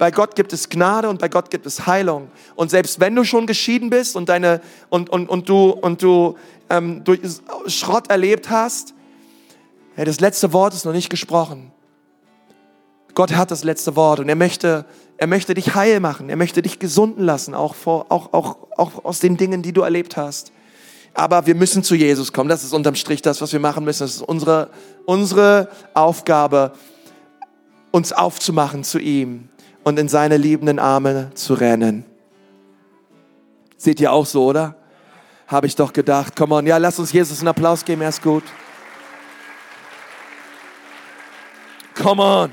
[0.00, 2.30] Bei Gott gibt es Gnade und bei Gott gibt es Heilung.
[2.54, 6.38] Und selbst wenn du schon geschieden bist und deine und und und du und du
[6.70, 7.20] ähm, durch
[7.66, 8.94] Schrott erlebt hast,
[9.96, 11.70] hey, das letzte Wort ist noch nicht gesprochen.
[13.12, 14.86] Gott hat das letzte Wort und er möchte,
[15.18, 16.30] er möchte dich heil machen.
[16.30, 19.82] Er möchte dich gesunden lassen, auch, vor, auch, auch, auch aus den Dingen, die du
[19.82, 20.50] erlebt hast.
[21.12, 22.48] Aber wir müssen zu Jesus kommen.
[22.48, 24.04] Das ist unterm Strich das, was wir machen müssen.
[24.04, 24.70] Das ist unsere,
[25.04, 26.72] unsere Aufgabe,
[27.90, 29.50] uns aufzumachen zu ihm
[29.84, 32.04] und in seine liebenden Arme zu rennen.
[33.76, 34.76] Seht ihr auch so, oder?
[35.50, 36.36] habe ich doch gedacht.
[36.36, 38.44] Come on, ja, lass uns Jesus einen Applaus geben, er ist gut.
[42.00, 42.52] Come on.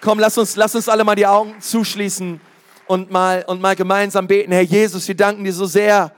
[0.00, 2.40] Komm, lass uns, lass uns alle mal die Augen zuschließen
[2.86, 4.52] und mal, und mal gemeinsam beten.
[4.52, 6.12] Herr Jesus, wir danken dir so sehr,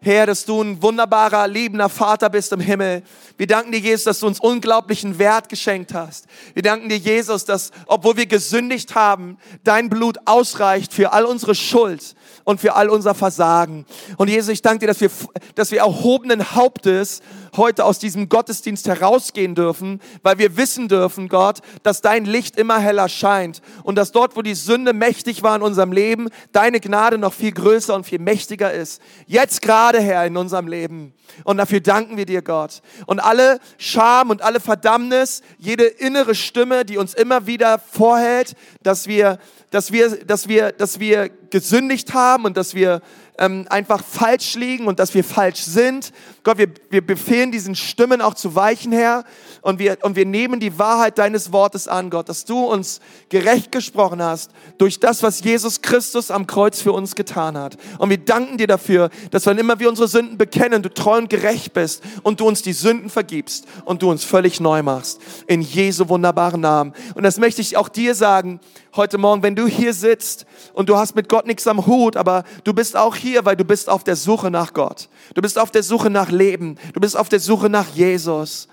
[0.00, 3.02] Herr, dass du ein wunderbarer, liebender Vater bist im Himmel.
[3.36, 6.26] Wir danken dir, Jesus, dass du uns unglaublichen Wert geschenkt hast.
[6.54, 11.56] Wir danken dir, Jesus, dass, obwohl wir gesündigt haben, dein Blut ausreicht für all unsere
[11.56, 13.86] Schuld und für all unser Versagen.
[14.18, 15.10] Und Jesus, ich danke dir, dass wir,
[15.56, 17.20] dass wir erhobenen Hauptes
[17.56, 22.78] heute aus diesem Gottesdienst herausgehen dürfen, weil wir wissen dürfen, Gott, dass dein Licht immer
[22.78, 27.18] heller scheint und dass dort, wo die Sünde mächtig war in unserem Leben, deine Gnade
[27.18, 29.00] noch viel größer und viel mächtiger ist.
[29.26, 31.14] Jetzt gerade, Herr, in unserem Leben.
[31.44, 32.82] Und dafür danken wir dir, Gott.
[33.06, 39.06] Und alle Scham und alle Verdammnis, jede innere Stimme, die uns immer wieder vorhält, dass
[39.06, 39.38] wir,
[39.70, 43.00] dass wir, dass wir, dass wir gesündigt haben und dass wir
[43.38, 46.12] ähm, einfach falsch liegen und dass wir falsch sind.
[46.48, 49.24] Gott, wir, wir befehlen diesen Stimmen auch zu weichen, Herr.
[49.60, 53.70] Und wir, und wir nehmen die Wahrheit deines Wortes an, Gott, dass du uns gerecht
[53.70, 57.76] gesprochen hast durch das, was Jesus Christus am Kreuz für uns getan hat.
[57.98, 61.28] Und wir danken dir dafür, dass wenn immer wir unsere Sünden bekennen, du treu und
[61.28, 65.20] gerecht bist und du uns die Sünden vergibst und du uns völlig neu machst.
[65.48, 66.94] In Jesu wunderbaren Namen.
[67.14, 68.58] Und das möchte ich auch dir sagen,
[68.96, 72.44] heute Morgen, wenn du hier sitzt und du hast mit Gott nichts am Hut, aber
[72.64, 75.08] du bist auch hier, weil du bist auf der Suche nach Gott.
[75.34, 76.76] Du bist auf der Suche nach Leben.
[76.94, 78.68] Du bist auf der Suche nach Jesus.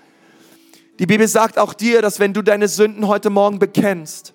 [0.98, 4.32] Die Bibel sagt auch dir, dass wenn du deine Sünden heute Morgen bekennst,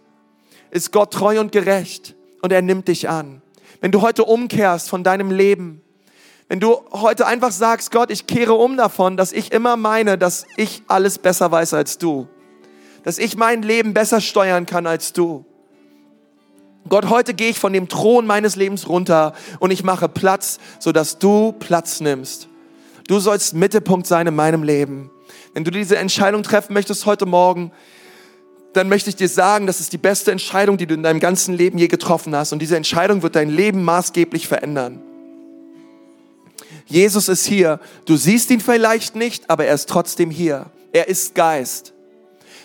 [0.69, 3.41] ist Gott treu und gerecht und er nimmt dich an.
[3.79, 5.81] Wenn du heute umkehrst von deinem Leben,
[6.47, 10.45] wenn du heute einfach sagst, Gott, ich kehre um davon, dass ich immer meine, dass
[10.57, 12.27] ich alles besser weiß als du,
[13.03, 15.45] dass ich mein Leben besser steuern kann als du.
[16.89, 21.19] Gott, heute gehe ich von dem Thron meines Lebens runter und ich mache Platz, sodass
[21.19, 22.49] du Platz nimmst.
[23.07, 25.09] Du sollst Mittelpunkt sein in meinem Leben.
[25.53, 27.71] Wenn du diese Entscheidung treffen möchtest heute Morgen,
[28.73, 31.55] dann möchte ich dir sagen, das ist die beste Entscheidung, die du in deinem ganzen
[31.55, 32.53] Leben je getroffen hast.
[32.53, 35.01] Und diese Entscheidung wird dein Leben maßgeblich verändern.
[36.85, 37.79] Jesus ist hier.
[38.05, 40.67] Du siehst ihn vielleicht nicht, aber er ist trotzdem hier.
[40.93, 41.93] Er ist Geist.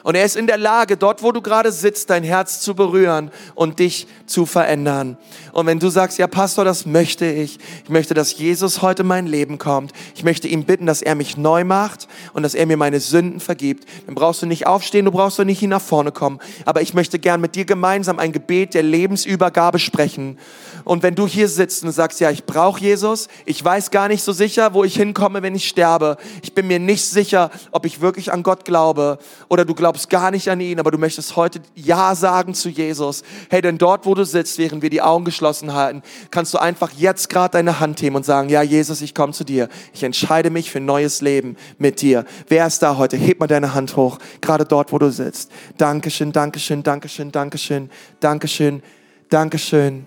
[0.07, 3.33] Und er ist in der Lage, dort, wo du gerade sitzt, dein Herz zu berühren
[3.57, 5.17] und dich zu verändern.
[5.51, 7.59] Und wenn du sagst, ja, Pastor, das möchte ich.
[7.83, 9.91] Ich möchte, dass Jesus heute in mein Leben kommt.
[10.15, 13.41] Ich möchte ihn bitten, dass er mich neu macht und dass er mir meine Sünden
[13.41, 13.85] vergibt.
[14.07, 16.39] Dann brauchst du nicht aufstehen, du brauchst doch nicht hin nach vorne kommen.
[16.67, 20.39] Aber ich möchte gern mit dir gemeinsam ein Gebet der Lebensübergabe sprechen.
[20.85, 24.23] Und wenn du hier sitzt und sagst, ja, ich brauche Jesus, ich weiß gar nicht
[24.23, 26.17] so sicher, wo ich hinkomme, wenn ich sterbe.
[26.45, 30.11] Ich bin mir nicht sicher, ob ich wirklich an Gott glaube oder du glaubst, glaubst
[30.11, 33.23] gar nicht an ihn, aber du möchtest heute Ja sagen zu Jesus.
[33.49, 36.91] Hey, denn dort, wo du sitzt, während wir die Augen geschlossen halten, kannst du einfach
[36.93, 39.71] jetzt gerade deine Hand heben und sagen, ja, Jesus, ich komme zu dir.
[39.95, 42.27] Ich entscheide mich für ein neues Leben mit dir.
[42.49, 43.17] Wer ist da heute?
[43.17, 45.51] Heb mal deine Hand hoch, gerade dort, wo du sitzt.
[45.79, 47.91] Dankeschön, Dankeschön, Dankeschön, Dankeschön,
[48.21, 48.83] Dankeschön,
[49.31, 50.05] Dankeschön.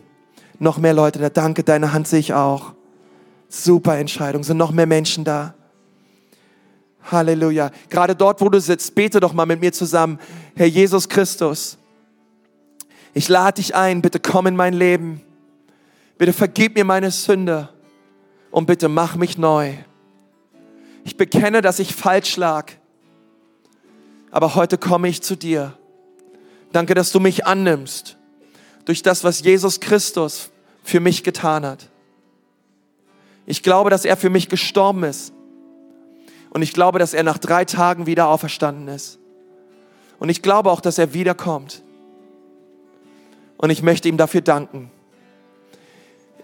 [0.60, 1.30] Noch mehr Leute da.
[1.30, 2.74] Danke, deine Hand sehe ich auch.
[3.48, 4.44] Super Entscheidung.
[4.44, 5.56] Sind noch mehr Menschen da?
[7.04, 7.72] Halleluja.
[7.89, 10.20] Gerade dort, wo du sitzt, bete doch mal mit mir zusammen.
[10.56, 11.78] Herr Jesus Christus,
[13.14, 15.22] ich lade dich ein, bitte komm in mein Leben.
[16.18, 17.70] Bitte vergib mir meine Sünde
[18.52, 19.74] und bitte mach mich neu.
[21.06, 22.72] Ich bekenne, dass ich falsch lag,
[24.32, 25.78] aber heute komme ich zu dir.
[26.72, 28.18] Danke, dass du mich annimmst
[28.86, 30.52] durch das, was Jesus Christus
[30.84, 31.88] für mich getan hat.
[33.45, 35.34] Ich glaube, dass er für mich gestorben ist
[36.52, 39.20] und ich glaube, dass er nach drei Tagen wieder auferstanden ist.
[40.20, 41.82] Und ich glaube auch, dass er wiederkommt.
[43.58, 44.91] Und ich möchte ihm dafür danken.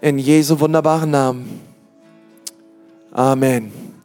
[0.00, 1.60] In Jesu wunderbaren Namen.
[3.12, 3.85] Amen.